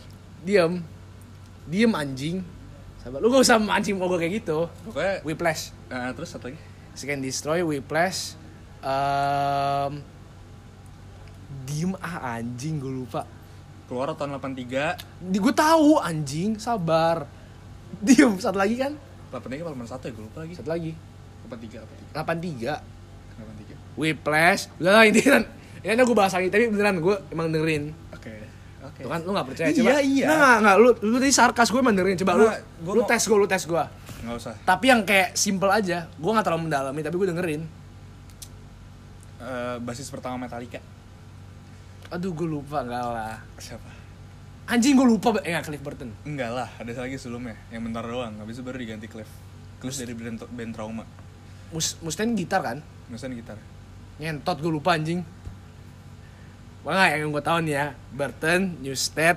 diem. 0.47 0.79
Diem 1.67 1.91
anjing. 1.91 2.39
Sabar. 3.03 3.19
Lu 3.19 3.27
gak 3.27 3.43
usah 3.43 3.59
mancing 3.59 3.99
mau 3.99 4.07
gue 4.07 4.23
kayak 4.23 4.33
gitu. 4.39 4.71
Pokoknya 4.88 5.19
Whiplash. 5.27 5.75
Eh, 5.91 6.09
terus 6.15 6.31
satu 6.31 6.47
lagi. 6.47 6.59
si 6.95 7.03
Can 7.03 7.19
Destroy 7.19 7.59
Whiplash. 7.67 8.39
Um, 8.79 9.99
diem 11.67 11.91
ah 11.99 12.39
anjing 12.39 12.79
gue 12.79 13.03
lupa. 13.03 13.27
Keluar 13.91 14.15
tahun 14.15 14.39
83, 14.39 14.95
di 15.19 15.38
gue 15.43 15.51
tahu 15.51 15.99
anjing. 15.99 16.55
Sabar. 16.55 17.27
Diem. 17.99 18.39
Satu 18.39 18.55
lagi 18.55 18.79
kan? 18.79 18.95
83 19.35 19.67
apa? 19.67 19.75
81 19.75 20.07
ya? 20.07 20.11
Gue 20.15 20.23
lupa 20.23 20.39
lagi. 20.47 20.53
satu 20.55 20.71
lagi 20.71 21.08
83 21.49 21.81
apa 21.81 21.93
83 22.37 22.79
83. 23.35 23.97
Whiplash 23.97 24.61
udah 24.77 24.93
lah 24.93 25.03
ini 25.03 25.19
kan 25.19 25.43
ini 25.79 25.95
gue 25.95 26.13
bahas 26.13 26.31
lagi 26.31 26.47
tapi 26.47 26.67
beneran 26.67 26.97
gue 26.97 27.15
emang 27.29 27.49
dengerin 27.49 27.91
Oke. 28.11 28.33
Oke. 28.79 29.01
Tuh 29.01 29.09
kan 29.09 29.19
lu 29.21 29.31
gak 29.31 29.47
percaya 29.47 29.67
Iya, 29.67 29.75
coba 29.75 29.89
iya. 29.99 30.25
Nah, 30.25 30.35
nggak, 30.35 30.57
nggak, 30.59 30.75
lu, 30.77 30.89
lu 31.03 31.15
tadi 31.17 31.33
sarkas 31.33 31.67
gue 31.67 31.79
emang 31.79 31.91
dengerin 31.93 32.17
Coba 32.17 32.31
lu, 32.33 32.45
Nggak, 32.45 32.59
gua 32.79 32.93
lu 32.93 33.01
mau- 33.01 33.09
tes 33.09 33.21
gue, 33.21 33.37
lu 33.37 33.47
tes 33.47 33.63
gue 33.65 33.83
Nggak 34.19 34.35
usah. 34.35 34.53
Tapi 34.61 34.85
yang 34.85 35.01
kayak 35.03 35.29
simple 35.33 35.67
aja 35.67 36.07
Gue 36.13 36.29
gak 36.29 36.43
terlalu 36.43 36.67
mendalami, 36.67 36.99
tapi 36.99 37.15
gue 37.15 37.27
dengerin 37.27 37.61
Eh, 39.39 39.77
basis 39.79 40.11
pertama 40.11 40.35
Metallica. 40.37 40.83
Aduh 42.09 42.33
gue 42.33 42.43
lupa, 42.43 42.83
enggak 42.83 43.05
lah 43.05 43.39
Siapa? 43.55 43.87
Anjing 44.67 44.93
gue 44.93 45.07
lupa, 45.07 45.33
eh 45.41 45.49
nggak 45.49 45.65
Cliff 45.65 45.81
Burton 45.81 46.11
Enggak 46.21 46.51
lah, 46.51 46.67
ada 46.75 46.91
lagi 46.91 47.15
sebelumnya 47.15 47.55
yang 47.69 47.81
bentar 47.81 48.03
doang. 48.03 48.37
Habis 48.37 48.59
itu 48.59 48.61
baru 48.61 48.77
diganti 48.77 49.07
Cliff. 49.07 49.25
Cliff 49.79 49.95
dari 49.95 50.13
band, 50.13 50.45
band 50.45 50.71
Trauma. 50.75 51.03
Mus 51.69 51.97
Mustaine 51.99 52.33
gitar 52.33 52.61
kan? 52.61 52.77
Misalnya 53.07 53.38
gitar. 53.38 53.57
Ngentot 54.17 54.57
gue 54.57 54.69
lupa 54.69 54.93
anjing 54.93 55.23
Wah 56.79 57.07
yang 57.07 57.29
gue 57.29 57.39
tahu 57.39 57.59
nih 57.61 57.73
ya 57.73 57.85
Burton, 58.09 58.79
Newsted, 58.79 59.35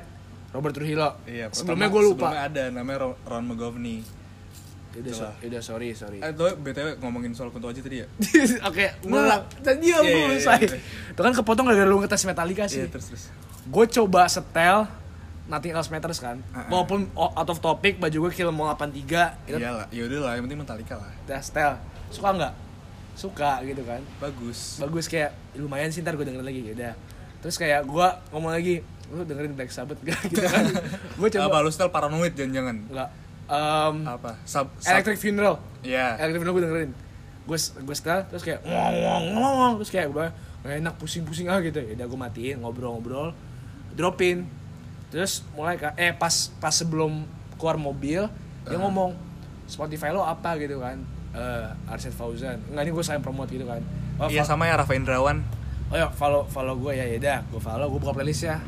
Robert 0.50 0.72
Trujillo 0.72 1.18
Iya, 1.24 1.50
Sebelumnya 1.50 1.88
gue 1.88 2.02
lupa 2.04 2.28
Sebelumnya 2.28 2.42
ada 2.44 2.62
namanya 2.72 2.98
Ron, 3.20 3.44
McGovney. 3.44 3.98
Udah, 4.92 5.08
so, 5.10 5.24
udah 5.40 5.60
sorry, 5.60 5.90
sorry 5.92 6.18
Eh, 6.18 6.30
tuh 6.30 6.52
BTW 6.54 7.00
ngomongin 7.00 7.32
soal 7.32 7.48
Kunto 7.48 7.66
Aji 7.66 7.80
tadi 7.80 7.98
ya? 7.98 8.06
Oke, 8.68 8.92
Nggak. 8.92 9.02
ngulang 9.02 9.42
Iya, 9.58 9.72
iya, 9.74 9.98
belum 9.98 10.20
iya, 10.28 10.36
selesai 10.36 10.58
iya. 10.60 10.78
Itu 11.10 11.20
kan 11.20 11.32
kepotong 11.32 11.64
gara-gara 11.64 11.88
lu 11.88 11.98
ngetes 11.98 12.22
Metallica 12.24 12.64
sih 12.66 12.84
Iya, 12.84 12.88
terus 12.90 13.06
terus. 13.06 13.24
gue 13.62 13.84
coba 13.92 14.26
setel 14.26 14.84
Nothing 15.44 15.72
Else 15.72 15.88
Matters 15.88 16.18
kan 16.18 16.38
Uh-uh. 16.44 16.68
walaupun 16.68 17.00
out 17.14 17.48
of 17.48 17.58
topic 17.58 17.96
baju 17.96 18.16
gue 18.22 18.32
Kill 18.32 18.50
Mall 18.50 18.70
83 18.72 18.94
itu 19.46 19.56
Iyalah, 19.56 19.86
ya 19.88 20.02
udah 20.04 20.18
lah, 20.20 20.32
yang 20.34 20.44
penting 20.46 20.60
Metallica 20.60 20.94
lah. 20.96 21.10
udah 21.24 21.40
setel 21.40 21.72
suka 22.12 22.28
nggak? 22.32 22.54
Suka 23.12 23.60
gitu 23.62 23.82
kan. 23.82 24.00
Bagus. 24.18 24.78
bagus 24.78 25.04
kayak 25.04 25.30
lumayan 25.54 25.88
sih 25.88 26.00
ntar 26.00 26.14
gue 26.14 26.22
dengerin 26.22 26.44
lagi 26.44 26.60
udah. 26.70 26.94
Terus 27.38 27.56
kayak 27.56 27.84
gue 27.84 28.06
ngomong 28.30 28.52
lagi 28.52 28.80
lu 29.08 29.20
dengerin 29.22 29.52
Black 29.52 29.68
Sabbath 29.68 30.00
gak 30.00 30.16
gitu 30.30 30.40
kan. 30.42 30.64
Gue 31.14 31.28
Apa 31.28 31.36
coba 31.42 31.60
lu 31.60 31.68
setel 31.68 31.88
paranoid 31.88 32.32
jangan-jangan? 32.32 32.76
nggak. 32.88 33.08
Um, 33.44 33.94
Apa? 34.06 34.40
Sub, 34.42 34.70
sub 34.74 34.88
Electric 34.88 35.18
Funeral. 35.18 35.60
Iya. 35.82 36.16
Electric 36.18 36.40
Funeral 36.40 36.54
gue 36.54 36.64
dengerin. 36.64 36.90
Gue 37.42 37.58
gue 37.58 37.94
setel 37.94 38.18
terus 38.26 38.42
kayak 38.42 38.60
ngong 38.62 38.96
ngong 39.34 39.54
ngong 39.58 39.74
terus 39.76 39.90
kayak 39.90 40.08
gue 40.08 40.26
gak 40.62 40.74
enak 40.78 40.94
pusing-pusing 40.96 41.46
ah 41.46 41.60
gitu. 41.60 41.76
Ya 41.78 41.92
udah 41.94 42.06
gue 42.06 42.18
matiin 42.18 42.56
ngobrol-ngobrol 42.60 43.36
dropin. 43.92 44.48
Terus 45.10 45.44
mulai 45.52 45.76
ka- 45.76 45.92
eh 45.94 46.10
pas 46.10 46.32
pas 46.56 46.72
sebelum 46.72 47.28
keluar 47.54 47.76
mobil 47.76 48.24
dia 48.64 48.78
ngomong 48.78 49.12
Spotify 49.66 50.08
lo 50.08 50.24
apa? 50.24 50.56
Gitu 50.56 50.80
kan 50.80 51.04
eh 51.32 51.66
Arsyad 51.86 52.12
Fauzan 52.12 52.60
enggak 52.68 52.82
ini 52.82 52.92
gue 52.92 53.02
sayang 53.02 53.20
promote 53.20 53.48
gitu 53.48 53.64
kan 53.64 53.80
oh, 54.16 54.28
Iya 54.28 54.44
sama 54.44 54.68
ya 54.68 54.76
Rafa 54.76 54.92
Indrawan. 54.92 55.40
oh 55.88 55.96
ya 55.96 56.08
follow 56.08 56.44
follow 56.44 56.76
gue 56.78 56.92
ya 56.92 57.04
ya 57.04 57.16
udah 57.16 57.38
gue 57.46 57.60
follow 57.60 57.86
gue 57.88 57.98
buka 57.98 58.12
playlist 58.12 58.44
ya 58.44 58.60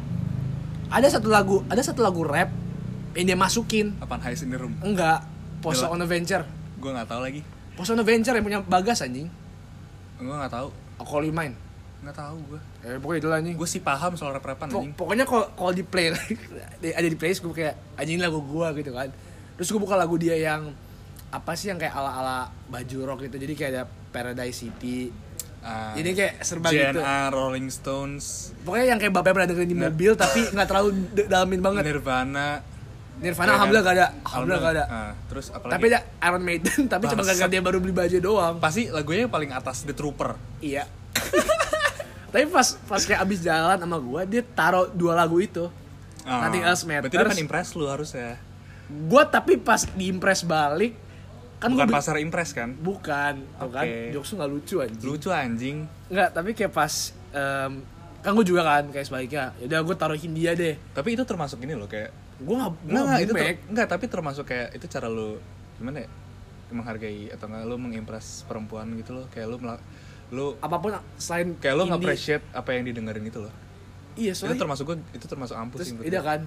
ada 0.88 1.08
satu 1.08 1.28
lagu 1.28 1.64
ada 1.66 1.80
satu 1.80 2.00
lagu 2.00 2.22
rap 2.22 2.48
yang 3.14 3.26
dia 3.26 3.38
masukin 3.38 3.94
Apaan 3.98 4.20
Highs 4.20 4.42
in 4.42 4.50
the 4.50 4.58
Room? 4.58 4.74
enggak 4.80 5.22
Post 5.60 5.80
on 5.82 5.96
Adventure 5.98 6.44
Gue 6.76 6.92
nggak 6.92 7.08
tahu 7.08 7.24
lagi. 7.24 7.40
Post 7.72 7.90
on 7.90 7.98
Adventure 7.98 8.32
yang 8.32 8.44
punya 8.44 8.60
Bagas 8.60 9.00
anjing 9.00 9.32
Gue 10.14 10.28
nggak 10.30 10.52
tahu. 10.52 10.68
Aku 10.94 11.08
Call 11.10 11.24
You 11.24 11.32
Mine 11.32 11.56
Nggak 12.04 12.20
tahu 12.20 12.36
gue. 12.44 12.60
Eh, 12.84 13.00
pokoknya 13.00 13.16
itu 13.16 13.28
lah 13.32 13.38
anjing. 13.40 13.56
Gue 13.56 13.64
sih 13.64 13.80
paham 13.80 14.12
soal 14.12 14.36
rap-rapan 14.36 14.68
Pok- 14.68 14.76
anjing. 14.76 14.92
pokoknya 14.92 15.24
kalau 15.24 15.48
kalau 15.56 15.72
di 15.72 15.80
play 15.80 16.12
ada 17.00 17.08
di 17.08 17.16
playlist 17.16 17.40
gue 17.40 17.48
kayak 17.50 17.80
anjing 17.96 18.20
lagu 18.20 18.44
gua 18.44 18.76
gitu 18.76 18.92
kan. 18.92 19.08
Terus 19.56 19.68
gue 19.70 19.80
buka 19.80 19.96
lagu 19.96 20.20
dia 20.20 20.36
yang 20.36 20.68
apa 21.34 21.58
sih 21.58 21.66
yang 21.74 21.82
kayak 21.82 21.90
ala-ala 21.98 22.54
baju 22.70 22.98
rock 23.10 23.26
gitu. 23.26 23.36
Jadi 23.42 23.52
kayak 23.58 23.70
ada 23.74 23.84
Paradise 24.14 24.54
City. 24.54 25.10
Ah, 25.64 25.96
Jadi 25.96 26.12
kayak 26.12 26.44
serba 26.44 26.68
gitu. 26.68 27.00
Rolling 27.32 27.72
Stones, 27.72 28.52
Pokoknya 28.68 28.92
yang 28.92 29.00
kayak 29.00 29.16
bapak 29.16 29.32
pernah 29.32 29.48
dengerin 29.48 29.70
di 29.72 29.78
mobil 29.80 30.12
tapi 30.12 30.44
nggak 30.52 30.68
terlalu 30.68 30.90
dalamin 31.24 31.60
banget. 31.64 31.82
Nirvana. 31.88 32.48
Nirvana 33.14 33.46
ya 33.48 33.48
kan? 33.48 33.56
alhamdulillah 33.56 33.84
gak 33.88 33.96
ada. 33.96 34.06
Alhamdulillah 34.28 34.60
gak 34.60 34.74
ada. 34.76 34.84
Ah, 34.92 35.12
terus 35.30 35.46
apa 35.48 35.64
Tapi 35.72 35.84
ada 35.88 36.00
Iron 36.04 36.42
Maiden 36.44 36.80
tapi 36.92 37.04
cuma 37.08 37.22
gara-gara 37.24 37.48
dia 37.48 37.62
baru 37.64 37.78
beli 37.80 37.94
baju 37.96 38.18
doang. 38.20 38.54
Pasti 38.60 38.92
lagunya 38.92 39.24
yang 39.24 39.32
paling 39.32 39.50
atas 39.56 39.88
The 39.88 39.96
Trooper. 39.96 40.36
Iya. 40.60 40.84
tapi 42.34 42.44
pas 42.50 42.76
pas 42.84 43.00
kayak 43.00 43.24
abis 43.24 43.38
jalan 43.40 43.78
sama 43.80 43.96
gua 44.02 44.28
dia 44.28 44.44
taruh 44.44 44.92
dua 44.92 45.16
lagu 45.16 45.40
itu. 45.40 45.72
Ah, 46.28 46.44
Nothing 46.44 46.64
Else 46.68 46.84
Matters. 46.84 47.08
Berarti 47.08 47.16
dia 47.16 47.32
kan 47.32 47.40
impress 47.40 47.68
lu 47.72 47.88
harusnya. 47.88 48.36
Gua 49.08 49.24
tapi 49.24 49.56
pas 49.56 49.88
diimpress 49.96 50.44
balik 50.44 50.92
kan 51.64 51.70
Bukan 51.70 51.86
gua 51.86 51.96
pasar 51.96 52.14
impress 52.18 52.52
kan? 52.52 52.76
bukan 52.76 53.34
tuh 53.56 53.70
kan 53.70 53.82
Oke. 53.82 54.12
jokes 54.12 54.30
nggak 54.32 54.50
lucu 54.50 54.76
anjing 54.78 55.00
Lucu 55.02 55.28
anjing. 55.30 55.76
nggak 56.06 56.28
tapi 56.30 56.52
kayak 56.52 56.70
pas 56.70 56.92
em, 57.30 57.72
kan 58.20 58.32
gue 58.32 58.46
juga 58.46 58.62
kan 58.62 58.84
kayak 58.86 59.04
sebaliknya 59.04 59.56
ya 59.56 59.64
udah 59.66 59.80
gue 59.82 59.96
taruhin 59.96 60.32
dia 60.32 60.52
deh 60.52 60.76
Tapi 60.90 61.12
itu 61.12 61.22
termasuk 61.22 61.60
ini 61.60 61.72
loh 61.72 61.84
kayak 61.84 62.08
gue 62.36 62.52
nggak 62.52 62.70
gue 62.82 62.92
enggak, 62.94 63.18
itu 63.18 63.32
nggak 63.32 63.48
ter- 63.50 63.64
enggak, 63.66 63.86
tapi 63.86 64.04
termasuk 64.06 64.44
kayak 64.44 64.68
itu 64.72 64.84
cara 64.86 65.06
lu 65.06 65.40
gimana 65.74 66.00
ya? 66.00 66.08
Menghargai 66.66 67.30
atau 67.30 67.46
enggak 67.46 67.64
lu 67.64 67.76
mengimpress 67.76 68.26
perempuan 68.42 68.90
gitu 68.94 69.12
loh. 69.12 69.24
Kayak 69.28 69.46
lu 69.46 69.56
melak- 69.58 69.84
lu 70.28 70.56
apa 70.58 70.76
pun 70.76 70.90
selain 71.16 71.54
kayak 71.54 71.74
lu 71.74 71.82
indie. 71.82 71.92
nge-appreciate 71.94 72.44
apa 72.50 72.70
yang 72.72 72.84
didengerin 72.84 73.22
itu 73.22 73.38
loh. 73.38 73.52
iya 74.14 74.30
Itu 74.30 74.42
soalnya 74.42 74.58
termasuk 74.58 74.84
gua 74.84 74.96
itu 75.10 75.24
termasuk 75.24 75.54
ampus 75.54 75.78
terus 75.80 75.88
sih 75.92 75.96
iya 76.02 76.20
kan 76.20 76.40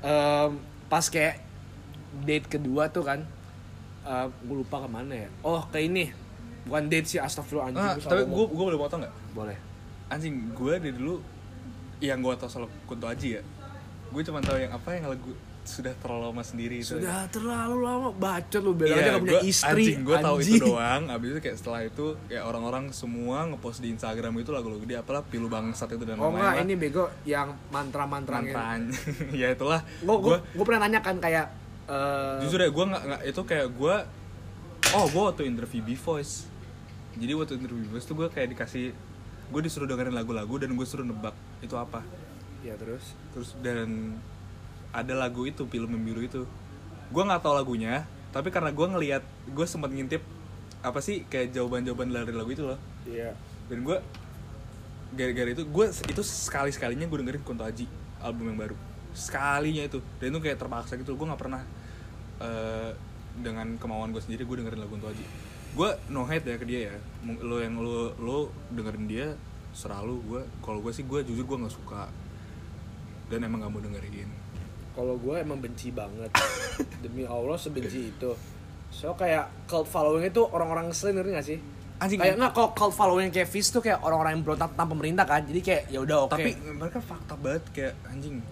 em, 0.00 0.50
pas 0.86 1.04
kayak 1.04 1.40
date 2.20 2.46
kedua 2.46 2.86
tuh 2.88 3.02
kan 3.02 3.24
gue 4.40 4.56
lupa 4.56 4.76
ke 4.78 4.88
mana 4.88 5.14
ya 5.16 5.28
oh 5.40 5.62
ke 5.64 5.78
ini 5.80 6.10
bukan 6.62 6.86
date 6.86 7.06
sih 7.06 7.18
astagfirullah 7.18 7.68
anjing 7.68 7.82
Ah, 7.82 7.94
tapi 7.98 8.22
gua 8.24 8.46
gua 8.46 8.64
boleh 8.66 8.78
potong 8.78 9.00
enggak? 9.00 9.14
boleh 9.32 9.56
Anjing, 10.08 10.52
gua 10.52 10.76
dari 10.76 10.92
dulu 10.92 11.18
yang 11.98 12.18
gua 12.18 12.34
tau 12.34 12.46
soal 12.46 12.66
Kunto 12.84 13.04
Aji 13.04 13.34
ya. 13.34 13.42
Gue 14.08 14.20
cuma 14.20 14.38
tahu 14.38 14.54
yang 14.56 14.68
apa 14.70 14.92
yang 14.92 15.08
lagu 15.08 15.32
sudah 15.62 15.94
terlalu 15.96 16.22
lama 16.26 16.42
sendiri 16.42 16.76
itu. 16.76 16.92
sudah 16.92 17.24
terlalu 17.28 17.80
lama 17.80 18.10
bacot 18.12 18.60
lu 18.60 18.74
bilang 18.74 18.92
aja 18.92 19.00
Iya, 19.00 19.10
gak 19.10 19.22
punya 19.22 19.32
gua- 19.32 19.46
istri 19.48 19.82
anjing, 19.88 20.00
gue 20.02 20.16
tahu 20.20 20.36
itu 20.38 20.54
doang. 20.60 21.02
Abis 21.08 21.28
itu 21.28 21.40
kayak 21.40 21.56
setelah 21.56 21.80
itu 21.80 22.06
ya 22.28 22.40
orang-orang 22.42 22.84
semua 22.90 23.46
ngepost 23.46 23.78
di 23.78 23.88
Instagram 23.88 24.34
itu 24.36 24.50
lagu-lagu 24.50 24.82
dia 24.82 25.00
apalah 25.00 25.22
pilu 25.22 25.46
bangsat 25.46 25.88
itu 25.88 26.04
dan 26.04 26.14
Oh 26.16 26.28
enggak, 26.28 26.42
lain-lain 26.52 26.66
ini 26.68 26.74
bego 26.76 27.04
yang 27.24 27.54
mantra-mantra 27.70 28.36
yang 28.36 28.50
mantraan. 28.50 28.80
ya 29.40 29.48
itulah. 29.48 29.80
gue 29.96 30.14
Gue 30.20 30.36
gue 30.42 30.64
pernah 30.64 30.84
nanya 30.84 31.00
kan 31.00 31.16
kayak 31.16 31.46
eh, 31.86 32.38
jujur 32.42 32.58
ya 32.58 32.70
gue 32.70 32.84
nggak 32.84 33.02
nggak- 33.02 33.24
itu 33.26 33.40
kayak 33.42 33.68
gue 33.70 33.94
oh 34.92 35.06
gue 35.08 35.22
waktu 35.22 35.42
interview 35.46 35.82
B 35.82 35.94
Voice. 35.94 36.46
Jadi 37.14 37.32
waktu 37.32 37.52
interview 37.56 37.82
B 37.84 37.96
Voice 37.96 38.06
tuh 38.06 38.14
gue 38.14 38.28
kayak 38.28 38.52
dikasih 38.52 38.92
gue 39.52 39.60
disuruh 39.60 39.84
dengerin 39.84 40.12
lagu-lagu 40.12 40.56
dan 40.56 40.72
gue 40.72 40.86
suruh 40.86 41.04
nebak 41.04 41.34
itu 41.60 41.74
apa. 41.74 42.02
ya 42.62 42.78
terus 42.78 43.18
Terus 43.34 43.58
dan 43.58 44.14
ada 44.94 45.14
lagu 45.14 45.42
itu 45.42 45.66
film 45.66 45.90
yang 45.92 46.04
biru 46.04 46.20
itu. 46.22 46.42
Gue 47.10 47.22
nggak 47.22 47.42
tahu 47.42 47.58
lagunya, 47.58 48.06
tapi 48.30 48.48
karena 48.48 48.70
gue 48.70 48.86
ngelihat 48.86 49.22
gue 49.46 49.66
sempat 49.66 49.90
ngintip 49.90 50.22
apa 50.82 50.98
sih 50.98 51.22
kayak 51.30 51.54
jawaban-jawaban 51.54 52.10
dari 52.10 52.34
lagu 52.34 52.50
itu 52.50 52.66
loh 52.66 52.74
iya 53.06 53.38
dan 53.70 53.86
gue 53.86 54.02
gara-gara 55.14 55.50
itu 55.54 55.62
gue 55.62 55.86
itu 56.10 56.22
sekali 56.26 56.74
sekalinya 56.74 57.06
gue 57.06 57.18
dengerin 57.22 57.42
Kunto 57.46 57.62
Aji 57.62 57.86
album 58.18 58.50
yang 58.50 58.58
baru 58.58 58.74
sekalinya 59.12 59.84
itu 59.84 60.00
dan 60.18 60.32
itu 60.32 60.40
kayak 60.40 60.58
terpaksa 60.58 60.96
gitu 60.96 61.16
gue 61.16 61.26
nggak 61.28 61.40
pernah 61.40 61.62
eh, 62.40 62.90
dengan 63.38 63.76
kemauan 63.80 64.12
gue 64.12 64.20
sendiri 64.20 64.44
gue 64.44 64.56
dengerin 64.60 64.80
lagu 64.80 64.92
Kunto 64.96 65.08
Aji 65.08 65.24
gue 65.72 65.90
no 66.12 66.28
hate 66.28 66.52
ya 66.52 66.56
ke 66.60 66.66
dia 66.68 66.80
ya 66.92 66.96
lo 67.40 67.56
yang 67.60 67.80
lo 67.80 68.12
lo 68.20 68.52
dengerin 68.72 69.08
dia 69.08 69.32
selalu 69.72 70.20
gue 70.28 70.42
kalau 70.60 70.84
gue 70.84 70.92
sih 70.92 71.04
gue 71.04 71.24
jujur 71.24 71.48
gue 71.48 71.58
nggak 71.64 71.72
suka 71.72 72.12
dan 73.32 73.48
emang 73.48 73.64
gak 73.64 73.72
mau 73.72 73.80
dengerin 73.80 74.28
Kalau 74.92 75.16
gue 75.16 75.40
emang 75.40 75.56
benci 75.56 75.88
banget. 75.88 76.28
Demi 77.02 77.24
Allah 77.24 77.56
sebenci 77.56 78.12
itu. 78.12 78.36
So 78.92 79.16
kayak 79.16 79.48
cult 79.64 79.88
following 79.88 80.28
itu 80.28 80.44
orang-orang 80.44 80.92
ngeselin 80.92 81.16
ngerti 81.16 81.30
gak 81.32 81.46
sih? 81.48 81.58
Anjing, 81.96 82.20
kayak 82.20 82.36
nggak 82.36 82.52
kalau 82.52 82.70
cult 82.76 82.92
following 82.92 83.32
kayak 83.32 83.48
Fizz 83.48 83.72
tuh 83.72 83.80
kayak 83.80 84.04
orang-orang 84.04 84.36
yang 84.36 84.44
berontak 84.44 84.76
tentang 84.76 84.90
pemerintah 84.92 85.24
kan. 85.24 85.40
Jadi 85.48 85.60
kayak 85.64 85.82
ya 85.88 86.04
udah 86.04 86.28
oke. 86.28 86.36
tapi 86.36 86.52
mereka 86.60 87.00
fakta 87.00 87.34
banget 87.40 87.64
kayak 87.72 87.94
anjing 88.04 88.44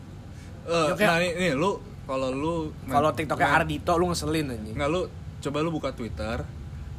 Kayak- 0.90 0.98
nah 1.04 1.18
nih, 1.18 1.32
nih 1.36 1.52
lu 1.54 1.70
kalau 2.04 2.28
lu 2.28 2.54
kalau 2.84 3.10
TikToknya 3.10 3.42
Nah, 3.44 3.58
Ardito 3.58 3.92
lu 3.94 4.04
ngeselin 4.06 4.46
anjing. 4.48 4.74
Nggak 4.74 4.88
lu 4.88 5.00
coba 5.40 5.58
lu 5.60 5.70
buka 5.70 5.90
Twitter, 5.90 6.36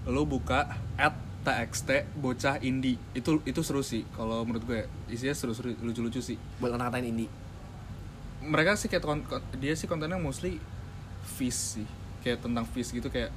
lu 0.05 0.23
buka 0.23 0.59
at 0.95 1.13
txt 1.41 1.89
bocah 2.15 2.59
indie 2.59 2.95
itu 3.11 3.41
itu 3.43 3.61
seru 3.61 3.81
sih 3.81 4.05
kalau 4.11 4.41
menurut 4.41 4.63
gue. 4.63 4.79
Isinya 5.07 5.31
seru-seru 5.31 5.73
lucu-lucu 5.75 6.19
sih. 6.19 6.37
Buat 6.57 6.73
ngata-ngatain 6.73 7.07
indie. 7.07 7.29
mereka 8.41 8.73
sih 8.73 8.87
kayak 8.87 9.01
kon- 9.01 9.21
dia 9.55 9.71
sih 9.71 9.85
kontennya 9.85 10.17
mostly 10.17 10.57
fish 11.23 11.77
sih. 11.77 11.87
Kayak 12.19 12.41
tentang 12.41 12.65
fish 12.65 12.89
gitu 12.89 13.05
kayak 13.05 13.29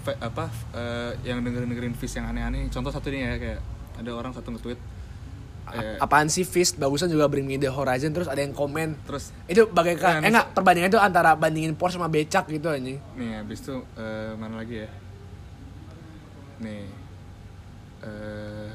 fe- 0.00 0.16
apa 0.18 0.48
eh, 0.72 1.12
yang 1.22 1.40
dengerin 1.40 1.68
dengerin 1.68 1.92
fish 1.92 2.14
yang 2.14 2.24
aneh-aneh. 2.26 2.68
Contoh 2.68 2.88
satu 2.88 3.08
ini 3.08 3.20
ya 3.22 3.36
kayak 3.36 3.60
ada 3.94 4.10
orang 4.10 4.32
satu 4.32 4.48
nge-tweet 4.50 4.80
eh, 5.70 5.96
Apaan 5.96 6.26
sih 6.26 6.42
Fizz? 6.42 6.74
Bagusan 6.74 7.06
juga 7.06 7.24
Bring 7.24 7.44
Me 7.44 7.56
The 7.56 7.68
Horizon 7.68 8.10
terus 8.10 8.26
ada 8.26 8.38
yang 8.38 8.52
komen 8.52 8.98
terus 9.02 9.32
itu 9.44 9.64
bagaikan 9.66 10.18
Nah, 10.18 10.20
eh 10.20 10.30
enggak 10.30 10.46
perbandingan 10.52 10.88
itu 10.88 10.98
antara 10.98 11.32
bandingin 11.32 11.72
Porsche 11.72 11.94
sama 11.94 12.06
becak 12.06 12.44
gitu 12.46 12.68
anjing. 12.68 12.98
nih 13.14 13.30
habis 13.36 13.60
itu 13.60 13.74
eh, 13.94 14.32
mana 14.34 14.58
lagi 14.58 14.76
ya 14.78 14.88
nih 16.60 16.84
eh 18.02 18.70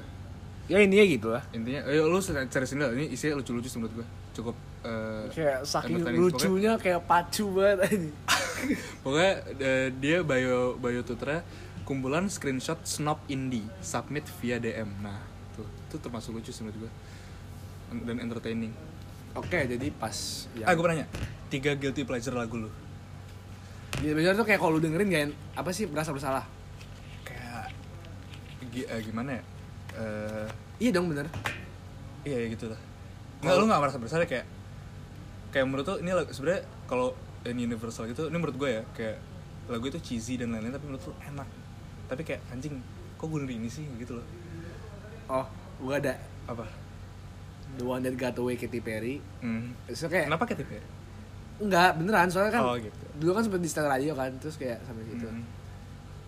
Ya 0.65 0.78
intinya 0.80 1.02
gitu 1.04 1.28
lah. 1.30 1.41
intinya 1.49 1.82
ayo 1.84 2.06
lu 2.06 2.21
cari 2.21 2.62
sini 2.63 2.80
lah 2.80 2.91
ini 2.91 3.10
isinya 3.10 3.38
lucu-lucu 3.38 3.65
menurut 3.75 3.93
gue 3.95 4.08
cukup 4.32 4.54
eh, 4.80 5.25
Kayak 5.32 5.60
saking 5.63 5.97
entertaining. 5.97 6.21
Pokoknya- 6.23 6.45
lucunya 6.45 6.73
kayak 6.75 7.02
pacu 7.04 7.45
banget 7.52 7.78
anjing. 7.84 8.13
pokoknya 9.04 9.34
eh, 9.58 9.88
dia 9.95 10.17
bio 10.21 10.58
bio 10.75 11.02
twitternya 11.02 11.41
kumpulan 11.82 12.28
screenshot 12.28 12.78
snob 12.84 13.17
indie 13.25 13.65
submit 13.80 14.30
via 14.38 14.58
DM 14.58 14.86
nah 14.99 15.17
tuh 15.60 15.67
itu 15.91 15.95
termasuk 16.00 16.32
lucu 16.36 16.52
sih 16.56 16.63
menurut 16.63 16.88
gue 16.88 16.91
dan 18.06 18.17
entertaining. 18.22 18.74
Oke, 19.38 19.65
jadi 19.69 19.88
pas 19.93 20.48
ah 20.65 20.74
gue 20.74 20.86
nanya 20.86 21.06
tiga 21.50 21.74
guilty 21.78 22.06
pleasure 22.06 22.34
lagu 22.34 22.58
lu? 22.65 22.69
Di 24.00 24.13
Bener 24.15 24.34
tuh 24.38 24.45
kayak 24.48 24.62
kalau 24.62 24.78
lu 24.78 24.82
dengerin 24.82 25.10
gak 25.10 25.24
apa 25.58 25.69
sih 25.74 25.86
berasa 25.89 26.13
bersalah? 26.15 26.45
kayak 27.26 27.74
eh, 28.89 29.02
gimana 29.04 29.38
ya? 29.38 29.43
Eh, 29.98 30.48
Iya 30.80 30.95
dong 30.95 31.12
bener. 31.12 31.28
iya 32.24 32.39
ya 32.45 32.48
gitu 32.52 32.72
lah. 32.72 32.80
Nggak 33.43 33.56
lu 33.60 33.65
nggak 33.67 33.82
merasa 33.84 33.98
bersalah 34.00 34.28
kayak 34.28 34.48
kayak 35.52 35.65
menurut 35.67 35.84
tuh 35.88 35.98
ini 36.00 36.12
sebenarnya 36.32 36.63
kalau 36.88 37.12
ini 37.43 37.67
universal 37.67 38.06
gitu 38.08 38.28
ini 38.32 38.38
menurut 38.38 38.56
gue 38.56 38.69
ya 38.80 38.84
kayak 38.95 39.17
lagu 39.67 39.86
itu 39.91 40.00
cheesy 40.00 40.39
dan 40.39 40.56
lain-lain 40.56 40.72
tapi 40.72 40.86
menurut 40.88 41.04
tuh 41.04 41.15
enak. 41.28 41.48
Tapi 42.08 42.22
kayak 42.24 42.41
anjing 42.56 42.80
kok 43.19 43.28
gue 43.28 43.43
ini 43.43 43.67
sih 43.67 43.84
gitu 44.00 44.15
loh 44.15 44.26
Oh, 45.30 45.46
gua 45.80 45.96
ada 45.96 46.18
apa 46.44 46.65
The 47.72 47.84
One 47.84 48.02
That 48.02 48.15
Got 48.15 48.36
Away 48.36 48.56
Katy 48.56 48.80
Perry. 48.80 49.22
hmm. 49.39 49.78
So 49.92 50.06
kayak 50.06 50.26
kenapa 50.26 50.44
kayak 50.44 50.60
TP 50.60 50.72
enggak 51.60 51.92
beneran 51.96 52.28
soalnya 52.28 52.56
kan 52.56 52.63
Oh, 52.63 52.76
gitu. 52.76 53.04
dulu 53.15 53.32
kan 53.34 53.44
sempet 53.44 53.60
di 53.60 53.68
setel 53.68 53.86
radio 53.86 54.13
kan 54.13 54.32
terus 54.38 54.56
kayak 54.56 54.80
sampai 54.82 55.04
situ. 55.06 55.24
Hmm. 55.24 55.44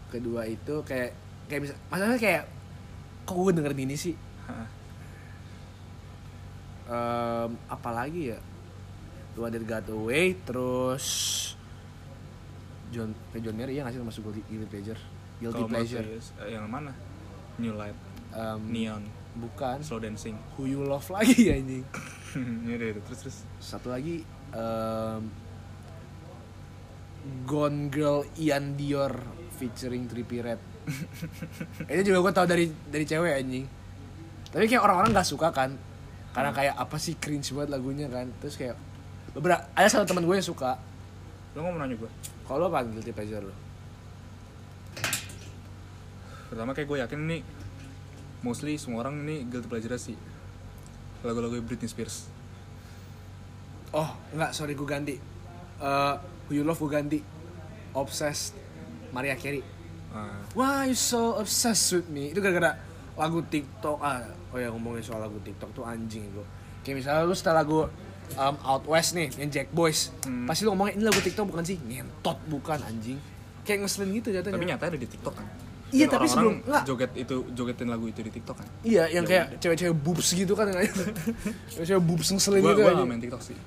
Kedua 0.08 0.44
itu 0.44 0.76
kayak 0.82 1.16
kayak 1.48 1.62
bisa 1.64 1.74
masalahnya 1.88 2.20
kayak 2.20 2.44
kok 3.24 3.34
gue 3.34 3.54
dengerin 3.54 3.82
ini 3.82 3.96
sih? 3.96 4.14
Hah. 4.44 4.68
Em, 6.84 7.52
apalagi 7.68 8.36
ya? 8.36 8.40
The 9.32 9.40
One 9.40 9.52
That 9.52 9.64
Got 9.64 9.88
Away 9.90 10.36
terus 10.44 11.06
John 12.92 13.16
John 13.32 13.56
Mayer 13.56 13.72
iya 13.72 13.82
nggak 13.82 13.96
sih 13.96 14.04
masuk 14.04 14.22
guilty, 14.28 14.44
pleasure? 14.68 15.00
Guilty 15.40 15.64
menurut 15.64 15.72
pleasure. 15.72 16.04
eh, 16.44 16.52
yang 16.52 16.68
mana 16.68 16.92
New 17.56 17.72
Light 17.72 17.96
Em, 18.32 18.60
Neon 18.66 19.04
bukan 19.32 19.80
Slow 19.80 20.00
Dancing 20.00 20.36
Who 20.56 20.68
You 20.68 20.84
Love 20.84 21.08
lagi 21.10 21.48
anjing. 21.56 21.84
ya 22.68 22.74
udah, 22.76 23.04
terus 23.04 23.20
terus 23.22 23.38
Satu 23.58 23.92
lagi 23.92 24.24
em, 24.52 25.22
Gone 27.44 27.88
Girl 27.88 28.26
Ian 28.36 28.74
Dior 28.74 29.14
featuring 29.54 30.10
Trippie 30.10 30.42
Red. 30.42 30.58
Ini 31.92 32.02
juga 32.02 32.18
gue 32.20 32.34
tau 32.34 32.48
dari 32.50 32.66
dari 32.88 33.06
cewek 33.06 33.34
anjing. 33.38 33.66
Tapi 34.50 34.66
kayak 34.66 34.82
orang-orang 34.82 35.14
nggak 35.14 35.30
suka 35.30 35.54
kan, 35.54 35.78
karena 36.34 36.52
kayak 36.52 36.76
apa 36.76 36.98
sih 36.98 37.16
cringe 37.16 37.54
banget 37.54 37.70
lagunya 37.72 38.10
kan. 38.10 38.26
Terus 38.42 38.58
kayak 38.58 38.76
beberapa 39.32 39.64
ada 39.72 39.88
satu 39.88 40.04
teman 40.04 40.26
gue 40.26 40.36
yang 40.36 40.44
suka. 40.44 40.76
lo 41.52 41.68
mau 41.68 41.76
nanya 41.76 42.00
gue 42.00 42.08
Kalau 42.48 42.64
lo 42.64 42.66
apa 42.68 42.88
guilty 42.88 43.12
pleasure 43.12 43.44
lo? 43.44 43.52
pertama 46.48 46.72
kayak 46.72 46.88
gue 46.88 46.98
yakin 47.00 47.20
ini 47.24 47.38
mostly 48.42 48.78
semua 48.78 49.06
orang 49.06 49.22
ini 49.26 49.46
guilty 49.46 49.70
pleasure 49.70 49.98
sih 49.98 50.18
lagu-lagu 51.22 51.62
Britney 51.62 51.90
Spears 51.90 52.30
Oh, 53.92 54.08
enggak, 54.32 54.56
sorry 54.56 54.72
gue 54.72 54.88
ganti. 54.88 55.20
Eh, 55.84 56.14
Who 56.48 56.56
You 56.56 56.64
Love 56.64 56.80
gue 56.80 56.92
ganti. 56.96 57.20
Obsessed 57.92 58.56
Maria 59.12 59.36
Carey. 59.36 59.60
Ah, 60.16 60.40
Why 60.56 60.92
you 60.92 60.96
so 60.96 61.36
obsessed 61.36 61.92
with 62.00 62.08
me? 62.08 62.32
Itu 62.32 62.40
gara-gara 62.40 62.80
lagu 63.20 63.44
TikTok. 63.44 64.00
Ah, 64.00 64.24
oh 64.56 64.60
ya 64.60 64.72
ngomongin 64.72 65.04
soal 65.04 65.20
lagu 65.20 65.36
TikTok 65.44 65.76
tuh 65.76 65.84
anjing 65.84 66.24
gue. 66.32 66.48
Kayak 66.88 67.04
misalnya 67.04 67.28
lu 67.28 67.36
setel 67.36 67.52
lagu 67.52 67.92
um, 68.40 68.56
Out 68.64 68.88
West 68.88 69.12
nih, 69.12 69.28
yang 69.36 69.52
Jack 69.52 69.76
Boys. 69.76 70.08
Hmm. 70.24 70.48
Pasti 70.48 70.64
lu 70.64 70.72
ngomongin 70.72 70.96
ini 70.96 71.04
lagu 71.12 71.20
TikTok 71.20 71.52
bukan 71.52 71.64
sih? 71.68 71.76
Ngentot 71.76 72.40
bukan 72.48 72.80
anjing. 72.88 73.20
Kayak 73.68 73.84
ngeselin 73.84 74.10
gitu 74.16 74.32
jatuhnya. 74.32 74.56
tapi 74.56 74.68
nyata 74.72 74.84
ada 74.88 74.96
di 74.96 75.08
TikTok 75.12 75.36
kan 75.36 75.48
Iya, 75.92 76.06
tapi 76.08 76.24
orang-orang 76.24 76.32
sebelum- 76.32 76.60
nggak. 76.64 76.84
joget 76.84 77.12
itu 77.16 77.36
jogetin 77.52 77.88
lagu 77.88 78.06
itu 78.06 78.20
di 78.20 78.32
TikTok 78.32 78.56
kan 78.56 78.68
Iya, 78.82 79.04
yang 79.10 79.24
Ya 79.24 79.30
kayak 79.30 79.46
cewek-cewek 79.60 79.96
boobs 79.98 80.28
gitu 80.32 80.54
kan. 80.54 80.66
cewek-cewek 81.68 82.00
boobs 82.02 82.28
ngeselin 82.30 82.62
gitu 82.62 82.74
gue 82.74 82.86
aja. 82.86 82.96
gak 82.96 83.08
main 83.08 83.20
TikTok 83.20 83.42
sih 83.42 83.58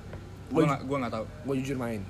gue 0.45 0.55
Gua- 0.55 0.67
gak 0.67 0.81
gue 0.83 0.97
gak 0.99 1.13
tahu 1.13 1.25
Gue 1.43 1.55
jujur 1.61 1.77
main. 1.77 2.01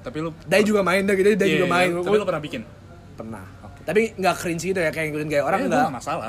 tapi 0.00 0.16
lu 0.18 0.30
Dai 0.44 0.62
juga 0.62 0.80
main 0.80 1.02
dah 1.02 1.12
gitu, 1.12 1.28
Dai 1.30 1.44
Iya, 1.44 1.54
juga 1.54 1.64
iya, 1.64 1.72
main. 1.72 1.88
tapi 1.92 2.06
Gua- 2.08 2.18
lu 2.18 2.26
pernah 2.26 2.42
bikin 2.42 2.62
pernah. 3.14 3.44
Tapi 3.80 4.12
nggak 4.14 4.34
cringe 4.36 4.64
gitu 4.64 4.78
ya 4.78 4.90
kayak 4.90 5.06
ngikutin 5.08 5.28
kayak 5.28 5.44
orang 5.44 5.60
enggak. 5.64 5.80
gua 5.80 5.86
gak 5.86 5.96
masalah 5.96 6.28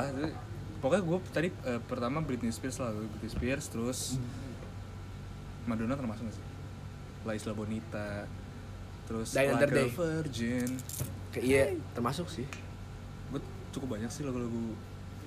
pokoknya 0.78 1.02
gue 1.04 1.18
tadi 1.28 1.48
eh, 1.62 1.80
pertama 1.82 2.18
Britney 2.18 2.48
Spears 2.48 2.78
lah 2.78 2.88
Britney 2.90 3.28
Spears 3.28 3.64
terus 3.66 4.16
Madonna 5.62 5.92
termasuk 5.92 6.24
gak 6.24 6.34
sih 6.34 6.44
La 7.22 7.32
Isla 7.32 7.52
Bonita 7.52 8.24
terus 9.04 9.28
Die 9.30 9.44
Like 9.44 9.60
a 9.60 9.68
Day. 9.68 9.88
Virgin 9.90 10.70
Kayak 11.30 11.44
iya, 11.44 11.62
termasuk 11.90 12.26
sih. 12.26 12.42
gue 13.30 13.40
cukup 13.70 13.94
banyak 13.94 14.08
sih 14.08 14.22
lagu-lagu 14.22 14.74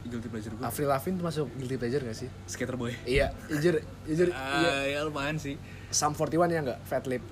guilty 0.03 0.27
pleasure 0.27 0.51
gue 0.51 0.59
Avril 0.61 0.89
Lavigne 0.89 1.15
termasuk 1.15 1.47
guilty 1.53 1.77
pleasure 1.77 2.03
gak 2.03 2.17
sih? 2.17 2.27
Skater 2.43 2.75
Boy 2.75 2.91
Iya, 3.03 3.31
jujur, 3.47 3.79
jujur, 4.03 4.27
iya. 4.29 4.67
Ah, 4.69 4.83
ya 4.83 4.99
lumayan 5.01 5.37
sih 5.37 5.55
Sum 5.87 6.11
41 6.11 6.43
ya 6.49 6.59
enggak? 6.59 6.79
Fat 6.83 7.05
Lip. 7.05 7.23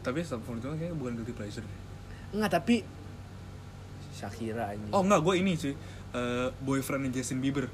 tapi 0.00 0.20
Sum 0.20 0.40
41 0.40 0.74
kayaknya 0.74 0.92
bukan 0.92 1.12
guilty 1.14 1.32
pleasure. 1.32 1.64
Enggak, 2.30 2.52
tapi 2.54 2.84
Shakira 4.10 4.68
anjing. 4.68 4.90
oh 4.90 5.00
enggak 5.00 5.20
gue 5.22 5.34
ini 5.36 5.52
sih 5.54 5.72
eh, 6.10 6.48
boyfriendnya 6.60 7.08
Justin 7.14 7.40
Bieber 7.40 7.72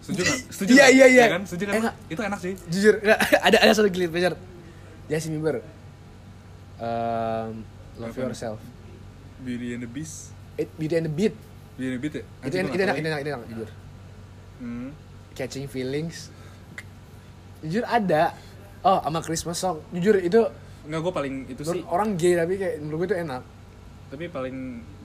setuju 0.00 0.24
gak? 0.24 0.38
setuju 0.54 0.70
Iya, 0.72 0.82
nggak? 0.82 0.90
iya, 0.92 1.06
iya. 1.06 1.22
Ya 1.22 1.30
kan? 1.30 1.42
setuju 1.46 1.64
kan? 1.64 1.72
Eh, 1.72 1.80
nggak. 1.80 1.94
itu 2.08 2.20
enak 2.24 2.38
sih 2.40 2.52
Jujur, 2.66 2.94
enggak, 2.98 3.18
ada 3.46 3.56
ada 3.60 3.72
satu 3.72 3.86
guilty 3.86 4.10
pleasure. 4.10 4.34
Justin 5.06 5.38
Bieber. 5.38 5.62
Um, 6.78 7.62
love 7.94 8.16
yourself. 8.16 8.58
Beauty 9.40 9.74
and 9.74 9.82
the 9.84 9.90
Beast 9.90 10.36
It, 10.60 10.68
Beauty 10.76 10.94
and 11.00 11.06
the 11.08 11.12
Beat. 11.12 11.34
Beauty 11.80 11.88
and 11.88 11.96
the 11.96 12.02
Beast 12.04 12.14
ya? 12.20 12.24
Itu 12.44 12.54
enak, 12.60 12.72
itu 12.76 12.82
enak, 12.84 12.96
itu 13.00 13.08
enak, 13.08 13.20
itu 13.20 13.30
enak, 13.32 13.42
jujur. 13.48 13.68
Hmm. 14.60 14.88
Catching 15.32 15.66
feelings. 15.72 16.28
Jujur 17.64 17.84
ada. 17.88 18.36
Oh, 18.84 19.00
sama 19.00 19.24
Christmas 19.24 19.56
song. 19.56 19.80
Jujur 19.96 20.20
itu 20.20 20.40
Enggak, 20.80 21.00
gue 21.04 21.12
paling 21.12 21.34
itu 21.52 21.60
sih 21.60 21.84
orang 21.92 22.16
gay 22.16 22.32
tapi 22.32 22.56
kayak 22.56 22.80
menurut 22.80 23.04
gue 23.04 23.08
itu 23.12 23.18
enak. 23.20 23.42
Tapi 24.10 24.24
paling 24.32 24.56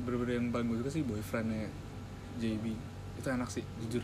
bener-bener 0.03 0.39
yang 0.39 0.47
paling 0.49 0.65
gue 0.71 0.77
suka 0.81 0.91
sih 0.91 1.03
boyfriendnya 1.05 1.69
JB 2.41 2.73
Itu 3.21 3.27
enak 3.29 3.49
sih, 3.53 3.61
jujur 3.85 4.01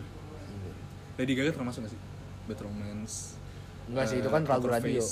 Lady 1.17 1.33
Gaga 1.33 1.57
termasuk 1.57 1.83
gak 1.83 1.91
sih? 1.95 2.01
Bad 2.45 2.59
Romance 2.61 3.39
Enggak 3.89 4.05
sih, 4.07 4.17
eh, 4.19 4.21
itu 4.21 4.29
kan 4.29 4.41
lagu 4.45 4.67
radio. 4.69 5.03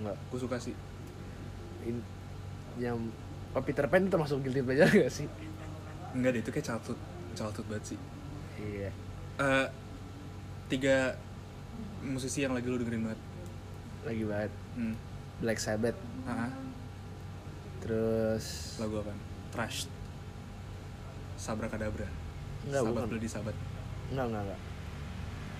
Enggak. 0.00 0.16
Gue 0.32 0.40
suka 0.40 0.56
sih 0.56 0.74
In, 1.84 2.00
yang 2.80 2.98
oh, 3.54 3.62
Peter 3.62 3.84
Pan 3.86 4.04
itu 4.04 4.10
termasuk 4.10 4.42
guilty 4.42 4.60
pleasure 4.60 4.90
gak 4.90 5.12
sih? 5.12 5.26
Enggak 6.12 6.36
deh, 6.36 6.40
itu 6.40 6.50
kayak 6.50 6.66
childhood 6.66 6.98
Childhood 7.32 7.66
banget 7.70 7.84
sih. 7.94 7.98
Iya. 8.58 8.90
Eh, 9.38 9.66
tiga 10.66 11.14
musisi 12.02 12.42
yang 12.42 12.52
lagi 12.52 12.66
lu 12.66 12.80
dengerin 12.82 13.06
banget. 13.06 13.20
Lagi 14.02 14.22
banget. 14.26 14.52
Hmm. 14.74 14.94
Black 15.38 15.62
Sabbath. 15.62 15.98
Ah, 16.26 16.50
terus 17.78 18.76
lagu 18.82 19.00
apa? 19.00 19.14
Trash 19.54 19.86
sabra 21.38 21.70
kadabra 21.70 22.10
Enggak, 22.66 22.82
sabat 22.82 22.90
bukan. 22.90 23.08
bloody 23.14 23.30
sabat 23.30 23.54
enggak 24.10 24.26
enggak 24.26 24.42
enggak. 24.50 24.60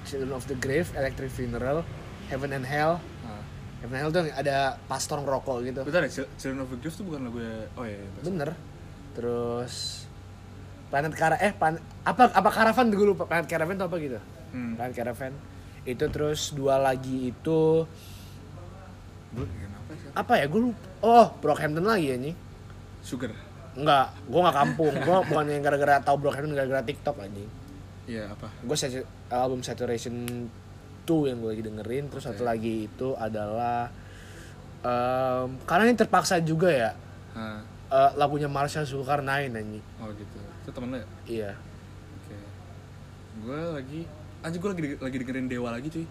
Children 0.02 0.32
of 0.34 0.44
the 0.50 0.56
Grave 0.58 0.90
Electric 0.98 1.30
Funeral 1.30 1.86
Heaven 2.26 2.50
and 2.50 2.66
Hell. 2.66 2.98
Ah. 3.22 3.42
Hell 3.78 4.10
tuh 4.10 4.26
ada 4.28 4.74
pastor 4.84 5.22
ngerokok 5.22 5.56
gitu. 5.62 5.80
Bentar 5.86 6.02
ya 6.02 6.10
Chil- 6.10 6.30
Children 6.34 6.60
of 6.62 6.68
the 6.68 6.78
Grave 6.78 6.96
tuh 6.98 7.04
bukan 7.06 7.20
lagu 7.24 7.38
ya? 7.38 7.54
Oh 7.74 7.84
iya, 7.86 7.94
iya 7.96 8.10
bener. 8.20 8.50
Terus 9.14 9.74
Planet 10.88 11.12
Cara 11.14 11.36
eh 11.36 11.52
plan- 11.52 11.78
apa 12.02 12.32
apa 12.32 12.48
Caravan 12.50 12.90
gue 12.90 13.06
lupa. 13.06 13.24
Planet 13.24 13.46
Caravan 13.46 13.74
tuh 13.76 13.86
apa 13.86 13.96
gitu? 13.98 14.18
Hmm. 14.50 14.74
Planet 14.74 14.94
Caravan. 14.94 15.32
Itu 15.84 16.04
terus 16.10 16.50
dua 16.52 16.76
lagi 16.76 17.30
itu 17.30 17.86
gue 19.28 19.44
kenapa 19.44 19.90
sih? 19.94 20.08
apa 20.10 20.32
ya? 20.36 20.46
Gue 20.48 20.60
lupa. 20.68 20.84
Oh 21.00 21.26
Brockhampton 21.38 21.84
lagi 21.84 22.10
ya 22.10 22.16
nih 22.18 22.34
sugar. 22.98 23.30
Enggak, 23.78 24.10
gue 24.26 24.40
gak 24.42 24.56
kampung. 24.58 24.94
Gue 24.98 25.16
bukan 25.30 25.46
yang 25.46 25.62
gara-gara 25.62 26.02
tau 26.02 26.18
Brockhampton 26.18 26.56
gara-gara 26.56 26.82
TikTok 26.82 27.22
anjing. 27.22 27.46
iya 28.10 28.26
apa? 28.26 28.50
Gue 28.64 28.74
album 29.30 29.60
Saturation 29.62 30.48
2 31.08 31.24
yang 31.26 31.40
gue 31.40 31.50
lagi 31.50 31.64
dengerin. 31.64 32.04
Terus 32.06 32.22
satu 32.22 32.44
Oke. 32.44 32.48
lagi 32.48 32.74
itu 32.84 33.08
adalah 33.16 33.88
em, 34.78 35.48
karena 35.64 35.82
ini 35.84 35.96
terpaksa 35.96 36.38
juga 36.38 36.68
ya 36.68 36.90
ah. 37.32 37.64
eh, 37.88 38.10
lagunya 38.14 38.46
Marsha 38.46 38.84
Zulkarnain 38.84 39.50
anjing. 39.50 39.82
oh 39.98 40.12
gitu 40.12 40.36
itu 40.38 40.70
temen 40.70 40.92
lo 40.92 40.96
ya 40.96 41.06
Iya. 41.26 41.50
oke 42.14 42.36
gue 43.38 43.58
lagi 43.72 44.00
anjir 44.38 44.58
gue 44.58 44.70
lagi 44.70 44.82
lagi 45.00 45.16
dengerin 45.18 45.46
dewa 45.46 45.68
lagi 45.72 45.88
cuy 45.88 46.06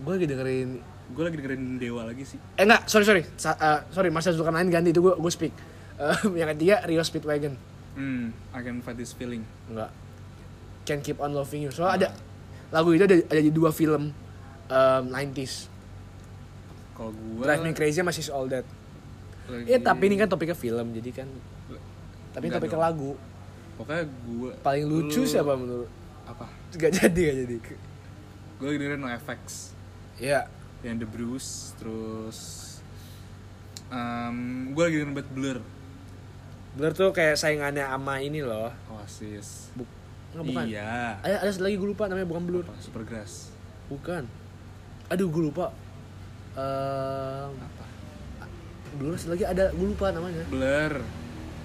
Gue 0.00 0.12
lagi 0.16 0.26
dengerin 0.26 0.68
gue 1.10 1.22
lagi 1.22 1.36
dengerin 1.36 1.62
dewa 1.76 2.02
lagi 2.04 2.22
sih 2.24 2.38
eh 2.54 2.62
enggak, 2.62 2.86
sorry 2.86 3.02
sorry. 3.02 3.22
Sa- 3.34 3.56
eh, 3.56 3.80
sorry, 3.90 4.08
Marsha 4.08 4.30
Zulkarnain 4.30 4.68
ganti 4.68 4.90
itu 4.90 5.00
gue 5.00 5.12
gue 5.12 5.32
speak. 5.32 5.52
Em, 5.96 6.30
yang 6.40 6.48
ketiga 6.50 6.84
Rio 6.84 7.00
Speedwagon. 7.00 7.54
hmm 7.90 8.30
I 8.52 8.60
can 8.60 8.78
fight 8.80 8.94
this 8.94 9.10
feeling 9.10 9.42
Enggak. 9.66 9.90
Can't 10.82 11.00
Keep 11.00 11.18
On 11.18 11.30
Loving 11.30 11.64
You. 11.64 11.70
Soalnya 11.70 11.94
ada 11.96 12.08
lagu 12.70 12.94
itu 12.94 13.02
ada 13.02 13.16
ada 13.18 13.40
di 13.40 13.50
dua 13.50 13.70
film 13.70 14.14
em, 14.66 15.02
90s. 15.06 15.66
kalau 16.94 17.10
gue 17.10 17.42
Drive 17.42 17.62
Me 17.62 17.72
Crazy 17.72 18.00
She's 18.10 18.30
All 18.30 18.46
That. 18.46 18.62
lagi, 19.48 19.66
Iya 19.66 19.78
tapi 19.80 20.06
ini 20.06 20.14
kan 20.14 20.30
topiknya 20.30 20.54
film 20.54 20.94
jadi 20.94 21.10
kan 21.10 21.28
tapi 22.30 22.46
ini 22.46 22.54
topiknya 22.54 22.78
dong. 22.78 22.86
lagu. 22.86 23.10
Pokoknya 23.74 24.04
gue 24.06 24.50
paling 24.60 24.84
lucu 24.86 25.26
siapa 25.26 25.56
menurut 25.56 25.90
apa? 26.22 26.46
Gak 26.76 26.92
jadi 26.94 27.20
gak 27.26 27.36
jadi. 27.42 27.54
Gue 28.60 28.66
lagi 28.68 28.78
dengerin 28.78 29.00
NoFX 29.00 29.40
ya. 30.20 30.46
Yang 30.80 30.96
The 31.02 31.08
Bruce 31.08 31.50
terus 31.76 32.38
um, 33.90 34.70
gue 34.70 34.82
lagi 34.84 34.96
dengerin 35.00 35.16
Bad 35.16 35.28
Blur. 35.32 35.58
Blur 36.70 36.92
tuh 36.94 37.10
kayak 37.10 37.34
saingannya 37.34 37.82
sama 37.82 38.22
ini 38.22 38.46
loh. 38.46 38.70
Oasis 38.94 39.74
Buk 39.74 39.88
Nggak, 40.30 40.44
bukan. 40.46 40.64
Iya. 40.70 41.18
Ada, 41.26 41.36
ada 41.42 41.50
lagi 41.58 41.76
gue 41.78 41.88
lupa 41.90 42.04
namanya 42.06 42.28
bukan 42.30 42.42
Blur. 42.46 42.64
Apa? 42.66 42.78
Supergrass 42.78 43.32
bukan. 43.90 44.22
Aduh 45.10 45.26
gue 45.26 45.42
lupa. 45.50 45.74
Ehm, 46.54 47.50
apa? 47.58 47.84
Blur 48.94 49.14
lagi 49.14 49.44
ada 49.46 49.74
gue 49.74 49.86
lupa 49.90 50.14
namanya. 50.14 50.46
Blur. 50.46 51.02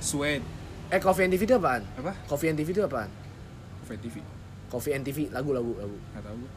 Sweat 0.01 0.55
eh 0.93 1.01
Coffee 1.01 1.25
and 1.25 1.33
TV 1.33 1.41
itu 1.49 1.55
apaan? 1.57 1.81
Apa? 1.97 2.13
Coffee 2.29 2.49
and 2.53 2.57
TV 2.61 2.69
itu 2.69 2.81
apaan? 2.85 3.09
Coffee 3.81 3.99
TV 4.01 4.15
Coffee 4.69 4.93
and 4.93 5.03
TV 5.05 5.17
lagu 5.33 5.49
lagu 5.49 5.73
lagu. 5.77 5.97
Nggak 6.13 6.23
tahu 6.25 6.37
gue 6.41 6.51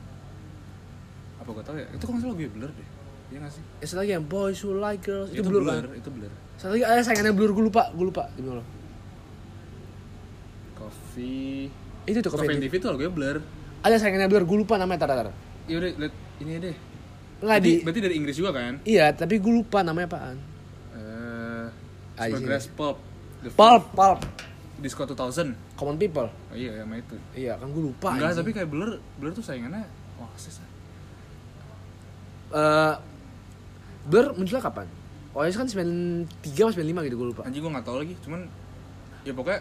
apa 1.38 1.50
gue 1.54 1.64
tau 1.64 1.76
ya? 1.78 1.86
Itu 1.94 2.04
nggak 2.10 2.20
salah 2.20 2.34
lagu 2.34 2.50
Blur 2.52 2.70
deh? 2.74 2.88
Iya 3.28 3.38
nggak 3.44 3.52
sih? 3.52 3.62
Ya 3.80 3.86
satu 3.88 3.98
lagi 4.04 4.12
yang 4.16 4.26
Boys 4.26 4.58
Who 4.64 4.70
Like 4.76 5.02
Girls 5.04 5.30
itu, 5.32 5.44
Blur, 5.44 5.62
kan? 5.64 5.84
itu 5.96 6.10
Blur. 6.12 6.32
Satu 6.60 6.72
lagi 6.76 6.84
ada 6.84 7.00
saingannya 7.00 7.32
Blur 7.32 7.50
gue 7.56 7.64
lupa 7.64 7.88
gue 7.92 8.06
lupa. 8.08 8.24
Gimana 8.36 8.60
loh 8.60 8.66
Coffee 10.76 11.72
itu 12.08 12.18
tuh 12.18 12.30
Coffee, 12.32 12.50
and 12.50 12.60
TV 12.60 12.74
itu 12.74 12.86
lagunya 12.86 13.12
Blur 13.12 13.36
ada 13.78 13.94
saingannya 13.94 14.26
Blur 14.26 14.42
gue 14.42 14.58
lupa 14.58 14.74
namanya 14.74 14.98
tar 15.00 15.12
tar 15.12 15.28
iya 15.64 15.76
udah 15.76 15.90
liat 15.98 16.14
ini 16.38 16.50
deh 16.58 16.76
nggak 17.38 17.46
berarti, 17.54 17.70
di 17.70 17.84
berarti 17.84 18.00
dari 18.02 18.14
Inggris 18.16 18.34
juga 18.34 18.50
kan 18.50 18.74
Iya, 18.82 19.06
tapi 19.12 19.38
gue 19.38 19.52
lupa 19.54 19.78
namanya 19.80 20.08
apaan. 20.08 20.36
eh 20.90 21.66
di 22.18 22.34
Supergrass 22.34 22.66
Pulp 22.68 22.96
The 23.38 23.50
Pulp, 23.52 23.84
Pulp. 23.94 24.20
Disco 24.78 25.02
2000 25.04 25.54
Common 25.74 25.94
People. 25.96 26.26
oh 26.26 26.54
iya 26.54 26.82
sama 26.82 26.94
itu 26.96 27.14
Iya, 27.32 27.54
kan 27.54 27.66
gue 27.68 27.82
lupa. 27.84 28.08
Enggak, 28.10 28.30
anjing. 28.30 28.38
tapi 28.40 28.50
kayak 28.52 28.68
Blur, 28.68 28.90
Blur 29.14 29.30
tuh 29.30 29.42
saingannya 29.42 29.86
Oasis 30.18 30.58
lah. 30.58 30.68
Eh, 32.50 32.94
Blur 34.04 34.34
munculnya 34.34 34.58
kapan? 34.60 34.86
Oasis 35.30 35.54
kan 35.54 35.66
93 35.68 36.26
atau 36.64 36.74
95 36.74 37.06
gitu, 37.06 37.16
gue 37.16 37.28
lupa. 37.28 37.42
Anjing 37.44 37.60
gue 37.60 37.70
gak 37.70 37.84
tau 37.84 37.96
lagi, 37.98 38.14
cuman 38.18 38.40
ya 39.22 39.30
pokoknya 39.30 39.60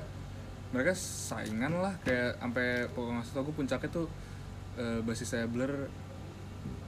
mereka 0.68 0.92
saingan 0.94 1.80
lah 1.80 1.96
kayak 2.04 2.38
sampai 2.38 2.68
pokoknya 2.92 3.24
tau 3.24 3.44
gue 3.44 3.56
puncaknya 3.56 3.90
tuh 3.90 4.08
eh, 4.76 5.00
basis 5.02 5.28
saya 5.32 5.48
Blur. 5.48 5.88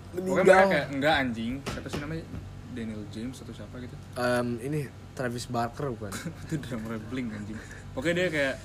Pokoknya 0.09 0.41
mereka 0.43 0.65
kayak 0.67 0.87
enggak 0.93 1.15
anjing. 1.15 1.53
Siapa 1.63 1.87
sih 1.87 1.99
namanya? 2.01 2.23
Daniel 2.69 3.01
James 3.09 3.37
atau 3.41 3.53
siapa 3.53 3.75
gitu. 3.81 3.95
Em, 4.13 4.47
ini 4.61 4.79
Travis 5.13 5.45
Barker 5.49 5.89
bukan? 5.89 6.13
itu 6.45 6.55
drummer 6.57 6.97
Blink 7.09 7.33
anjing. 7.33 7.57
Pokoknya 7.93 8.25
dia 8.25 8.29
kayak 8.29 8.55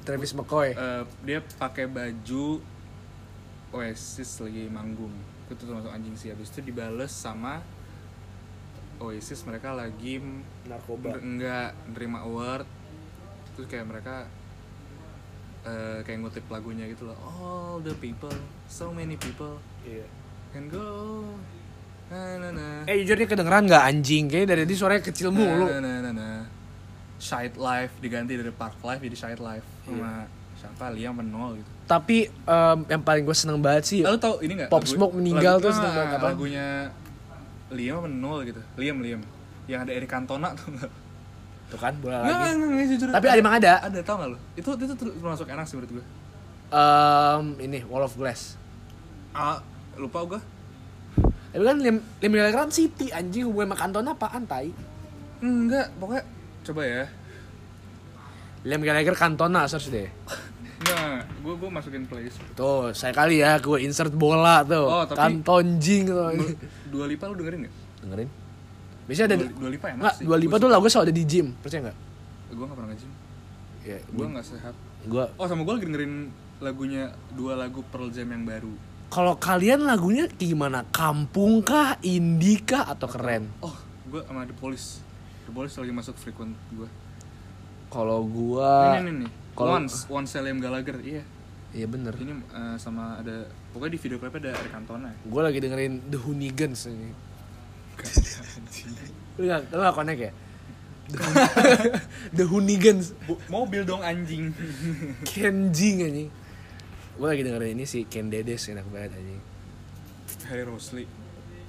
Travis 0.00 0.32
McCoy. 0.34 0.70
eh, 0.72 1.02
dia 1.22 1.38
pakai 1.58 1.86
baju 1.86 2.62
Oasis 3.70 4.42
lagi 4.42 4.66
manggung. 4.66 5.14
Itu 5.46 5.54
tuh 5.56 5.66
termasuk 5.70 5.90
anjing 5.90 6.14
sih. 6.18 6.30
Habis 6.30 6.50
itu 6.50 6.60
dibales 6.62 7.10
sama 7.10 7.62
Oasis 8.98 9.46
mereka 9.46 9.72
lagi 9.72 10.18
Narkoba. 10.66 11.16
Eng- 11.16 11.38
enggak 11.38 11.70
nerima 11.90 12.26
award. 12.26 12.66
Terus 13.54 13.66
kayak 13.66 13.86
mereka 13.86 14.26
eh, 15.62 15.98
kayak 16.00 16.18
ngutip 16.20 16.44
lagunya 16.46 16.84
gitu 16.86 17.04
loh 17.04 17.16
all 17.18 17.78
the 17.78 17.92
people 17.94 18.32
so 18.64 18.88
many 18.90 19.14
people 19.14 19.60
Iya. 19.80 20.04
can 20.50 20.66
go 20.66 21.24
na 22.08 22.36
na 22.36 22.48
na 22.50 22.66
Eh 22.84 23.00
jujur 23.00 23.14
dia 23.14 23.24
kedengeran 23.24 23.64
nggak 23.64 23.84
anjing? 23.86 24.26
Kayaknya 24.26 24.48
dari 24.50 24.60
tadi 24.64 24.74
suaranya 24.74 24.98
kecil 25.00 25.30
mulu. 25.30 25.64
na 25.64 25.78
na 25.78 25.92
na 26.00 26.10
na 26.10 26.28
Shite 27.16 27.54
Life 27.54 27.94
diganti 27.98 28.34
dari 28.34 28.50
Park 28.50 28.82
Life 28.82 28.98
jadi 29.00 29.14
Shite 29.14 29.38
Life 29.38 29.62
Iya. 29.84 29.94
sama 29.94 30.10
siapa 30.56 30.84
Liam 30.90 31.14
Penol 31.14 31.56
gitu 31.56 31.70
Tapi 31.86 32.18
em, 32.26 32.78
yang 32.86 33.00
paling 33.00 33.22
gue 33.22 33.32
seneng 33.32 33.58
banget 33.58 33.84
sih 33.86 34.00
Lalu 34.02 34.18
tau 34.18 34.36
ini 34.38 34.52
gak? 34.54 34.68
Pop 34.68 34.84
Smoke 34.84 35.14
meninggal 35.14 35.56
tuh 35.56 35.70
seneng 35.70 35.90
banget, 35.90 36.18
apa? 36.18 36.26
Lagunya 36.28 36.90
Liam 37.70 37.96
apa 37.96 38.08
Nol 38.08 38.38
gitu 38.44 38.60
Liam, 38.74 39.00
Liam 39.00 39.20
Yang 39.64 39.80
ada 39.80 39.92
Eric 39.94 40.10
Cantona 40.10 40.50
tuh 40.52 40.68
gak? 40.74 40.90
Tuh 41.70 41.78
kan 41.78 41.94
bola 41.96 42.18
Nggak, 42.18 42.34
lagi. 42.34 42.50
nggak, 42.52 42.68
nggak, 42.68 42.86
jujur 42.90 43.08
Tapi 43.08 43.26
ada 43.26 43.38
emang 43.38 43.54
ada. 43.56 43.72
Ada, 43.80 43.98
tau 44.02 44.16
gak 44.16 44.28
lo? 44.28 44.38
Itu, 44.52 44.70
itu 44.74 44.92
ter- 44.92 45.14
termasuk 45.14 45.46
enak 45.46 45.64
sih 45.64 45.74
menurut 45.74 45.92
gue 45.92 46.04
Em, 46.68 47.44
ini 47.60 47.78
Wall 47.84 48.02
of 48.02 48.14
Glass. 48.14 48.58
ah, 49.30 49.58
Lupa 49.94 50.22
gue 50.24 50.40
Tapi 51.50 51.62
kan 51.64 51.76
Gallagher 52.32 52.58
kan 52.60 52.70
City 52.70 53.10
anjing 53.10 53.42
hubungan 53.44 53.70
sama 53.70 53.76
Cantona 53.76 54.10
apaan 54.12 54.42
tai? 54.44 54.70
Enggak, 55.40 55.90
pokoknya 55.96 56.22
Coba 56.62 56.82
ya 56.82 57.04
Liam 58.60 58.80
Gallagher 58.80 59.14
Cantona 59.14 59.64
search 59.64 59.88
deh. 59.88 60.06
Enggak, 60.78 61.24
gue 61.38 61.54
gue 61.54 61.70
masukin 61.70 62.04
playlist 62.04 62.38
Tuh, 62.52 62.92
saya 62.92 63.10
kali 63.10 63.40
ya 63.40 63.56
gue 63.56 63.78
insert 63.78 64.12
bola 64.12 64.60
tuh. 64.62 64.84
Oh, 64.84 65.02
tapi- 65.02 65.16
Kantonjing 65.16 66.06
tuh. 66.06 66.28
Dua 66.86 67.04
Lipa 67.04 67.26
lu 67.26 67.36
dengerin 67.36 67.66
gak? 67.66 67.74
Dengerin. 68.00 68.28
Biasanya 69.10 69.26
ada 69.26 69.36
Dua, 69.36 69.50
Dua 69.58 69.70
Lipa 69.74 69.86
enak 69.88 69.98
Enggak, 69.98 70.14
sih. 70.14 70.24
dua 70.24 70.36
lipa 70.38 70.54
tuh 70.56 70.68
lagu 70.70 70.86
selalu 70.86 71.04
ada 71.04 71.14
di 71.14 71.24
gym, 71.26 71.46
percaya 71.58 71.80
enggak? 71.82 71.96
Gue 72.48 72.64
gak 72.64 72.76
pernah 72.78 72.90
nge-gym 72.90 73.12
Ya, 73.80 73.98
Gue 74.06 74.26
gak 74.30 74.46
sehat. 74.46 74.74
Gua 75.02 75.24
Oh 75.34 75.46
sama 75.46 75.64
gue 75.64 75.74
lagi 75.74 75.86
dengerin 75.86 76.14
lagunya 76.58 77.02
Dua 77.32 77.56
lagu 77.56 77.80
Pearl 77.82 78.06
Jam 78.08 78.28
yang 78.28 78.44
baru. 78.44 78.70
Kalau 79.08 79.34
kalian 79.34 79.82
lagunya 79.82 80.30
gimana? 80.30 80.86
Kampung 80.86 81.58
kah, 81.60 81.98
indie 82.00 82.62
kah? 82.62 82.86
Atau 82.86 83.10
keren? 83.10 83.50
Oh, 83.58 83.74
gue 84.06 84.22
sama 84.22 84.46
The 84.46 84.54
Police. 84.54 85.02
The 85.42 85.52
Police 85.52 85.74
lagi 85.74 85.90
masuk 85.90 86.14
frequent 86.14 86.54
gue 86.70 86.86
Kalau 87.88 88.22
gua 88.22 88.94
Ini 88.94 89.02
nih 89.02 89.14
nih 89.26 89.30
kalau- 89.50 89.74
Once, 89.74 90.06
Once 90.06 90.38
Liam 90.38 90.62
Gallagher, 90.62 91.02
iya. 91.02 91.26
Iya 91.70 91.86
bener. 91.86 92.14
Ini 92.14 92.34
eh, 92.36 92.76
sama 92.76 93.18
ada 93.18 93.46
Pokoknya 93.70 93.94
di 93.94 94.00
video 94.00 94.18
klipnya 94.18 94.40
ada 94.44 94.50
Eric 94.56 94.70
Cantona. 94.70 95.10
Gue 95.22 95.42
lagi 95.42 95.58
dengerin 95.58 96.06
The 96.06 96.18
Hoonigans 96.18 96.86
ini. 96.86 97.10
Lu 99.36 99.44
gak, 99.46 99.60
lu 99.72 99.78
gak 99.78 99.96
connect 99.96 100.20
ya? 100.20 100.32
The. 102.38 102.46
Bu- 103.26 103.42
Mobil 103.50 103.82
dong 103.82 103.98
anjing 103.98 104.54
Kenjing 105.30 106.06
anjing. 106.06 106.28
Gue 107.18 107.26
lagi 107.26 107.42
dengerin 107.42 107.74
ini 107.74 107.84
sih 107.84 108.06
Ken 108.06 108.30
Dedes 108.30 108.70
enak 108.70 108.86
banget 108.88 109.18
anjing. 109.18 109.40
Harry 110.46 110.62
Rosley 110.62 111.04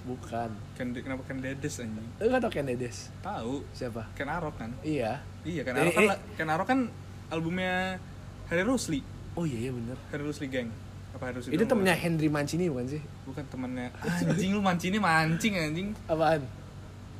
Bukan. 0.02 0.50
Ken, 0.74 0.94
Kenapa 0.94 1.22
Ken 1.26 1.42
Dedes 1.42 1.82
anjing? 1.82 2.06
Lu 2.18 2.30
gak 2.30 2.42
tau 2.42 2.52
Ken 2.54 2.66
Dedes? 2.66 3.10
Tahu 3.22 3.66
Siapa? 3.74 4.14
Ken 4.14 4.30
Arok 4.30 4.56
kan? 4.58 4.72
Iya. 4.82 5.22
Iya 5.42 5.62
Ken 5.66 5.76
Arok 5.76 5.94
kan, 5.94 6.04
ini- 6.06 6.22
Ken 6.38 6.50
Arok 6.50 6.68
kan 6.70 6.80
albumnya 7.30 7.98
Harry 8.50 8.62
Rosley 8.62 9.02
Oh 9.34 9.48
iya 9.48 9.58
iya 9.58 9.72
bener. 9.72 9.98
Harry 10.12 10.22
Rosley 10.22 10.52
Gang 10.52 10.70
apa 11.12 11.28
harus 11.28 11.52
Itu 11.52 11.64
temennya 11.68 11.92
Henry 11.92 12.32
Mancini 12.32 12.72
bukan 12.72 12.88
sih? 12.88 13.02
Bukan 13.32 13.44
temennya 13.48 13.88
anjing 14.28 14.52
lu 14.52 14.60
mancing 14.60 14.90
ini 14.92 15.00
mancing 15.00 15.54
anjing 15.56 15.88
Apaan? 16.06 16.44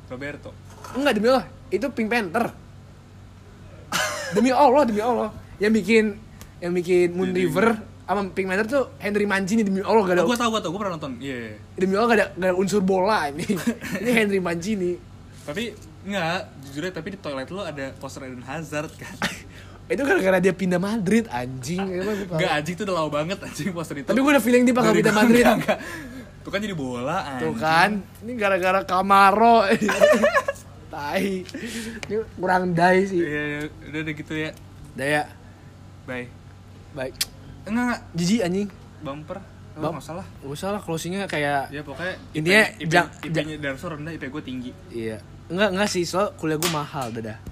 Roberto 0.06 0.52
Enggak 0.92 1.12
demi 1.16 1.26
Allah, 1.26 1.46
itu 1.68 1.86
Pink 1.88 2.12
Panther. 2.12 2.52
demi 4.32 4.50
Allah, 4.50 4.82
demi 4.84 5.00
Allah. 5.00 5.30
Yang 5.56 5.72
bikin 5.80 6.04
yang 6.58 6.72
bikin 6.72 7.08
Moon 7.12 7.30
Demi- 7.30 7.48
River 7.48 7.80
sama 8.02 8.28
Pink 8.28 8.44
Panther 8.44 8.66
tuh 8.68 8.84
Henry 9.00 9.24
Mancini 9.24 9.64
demi 9.64 9.80
Allah 9.80 10.04
gak 10.04 10.14
ada 10.14 10.22
oh, 10.22 10.28
gue 10.28 10.36
tau 10.36 10.52
gue 10.52 10.60
tau 10.60 10.68
gue 10.68 10.76
pernah 10.76 10.94
nonton 10.94 11.16
iya 11.16 11.48
iya. 11.48 11.54
demi 11.74 11.96
Allah 11.96 12.08
gak 12.12 12.18
ada, 12.20 12.26
gak 12.36 12.48
ada 12.52 12.56
unsur 12.60 12.84
bola 12.84 13.32
ini. 13.32 13.46
ini 14.04 14.10
Henry 14.12 14.36
Mancini. 14.36 14.92
tapi 15.42 15.72
enggak 16.04 16.44
jujur 16.62 16.82
aja 16.84 16.92
tapi 16.92 17.08
di 17.14 17.18
toilet 17.18 17.48
lu 17.48 17.58
ada 17.58 17.88
poster 17.96 18.28
Eden 18.28 18.44
Hazard 18.44 18.92
kan 19.00 19.16
Itu 19.84 20.02
gara-gara 20.02 20.38
dia 20.38 20.52
pindah 20.52 20.78
Madrid 20.78 21.26
anjing. 21.28 21.82
Emang 21.82 22.14
gua 22.14 22.26
tahu. 22.26 22.36
enggak 22.36 22.52
anjing 22.54 22.74
itu 22.74 22.82
udah 22.82 22.94
lama 22.96 23.10
banget 23.10 23.38
anjing 23.40 23.68
poster 23.70 23.96
itu 23.96 24.06
Tapi 24.06 24.18
gue 24.18 24.30
udah 24.30 24.42
feeling 24.42 24.62
dia 24.62 24.72
bakal 24.72 24.90
Dari 24.90 24.98
pindah 25.00 25.14
Madrid. 25.14 25.42
enggak, 25.42 25.56
enggak. 25.58 25.78
Tuh 26.42 26.50
kan 26.50 26.58
jadi 26.58 26.74
bola 26.74 27.18
anjing. 27.28 27.42
Tuh 27.42 27.54
kan, 27.54 27.90
ini 28.20 28.32
gara-gara 28.34 28.80
Camaro. 28.82 29.56
Tai. 30.92 31.24
Ini 32.04 32.14
kurang 32.34 32.72
dai 32.72 33.00
sih. 33.04 33.16
Iya, 33.16 33.42
iya, 33.42 33.60
udah 33.86 34.00
udah 34.02 34.14
gitu 34.14 34.32
ya. 34.34 34.50
Daya. 34.92 35.22
Bye. 36.04 36.28
Baik. 36.92 37.14
Enggak 37.64 37.84
enggak 37.84 38.00
Jijik 38.12 38.40
anjing. 38.42 38.68
bumper. 39.00 39.38
Oh, 39.72 39.80
Bum- 39.80 39.96
nggak 39.96 40.04
salah. 40.04 40.26
Gak 40.36 40.52
usah 40.52 40.68
lah 40.68 40.80
closingnya 40.80 41.24
kayak 41.24 41.72
Ya 41.72 41.80
pokoknya 41.80 42.12
Intinya, 42.36 42.64
IP, 42.76 42.92
IP-nya 43.24 43.56
Darso 43.56 43.88
rendah, 43.88 44.12
IP 44.12 44.28
gue 44.28 44.42
tinggi. 44.44 44.70
Iya. 44.92 45.16
Enggak, 45.48 45.68
enggak 45.72 45.88
sih, 45.88 46.04
soal 46.04 46.36
kuliah 46.36 46.60
gue 46.60 46.68
mahal, 46.68 47.08
dadah. 47.08 47.51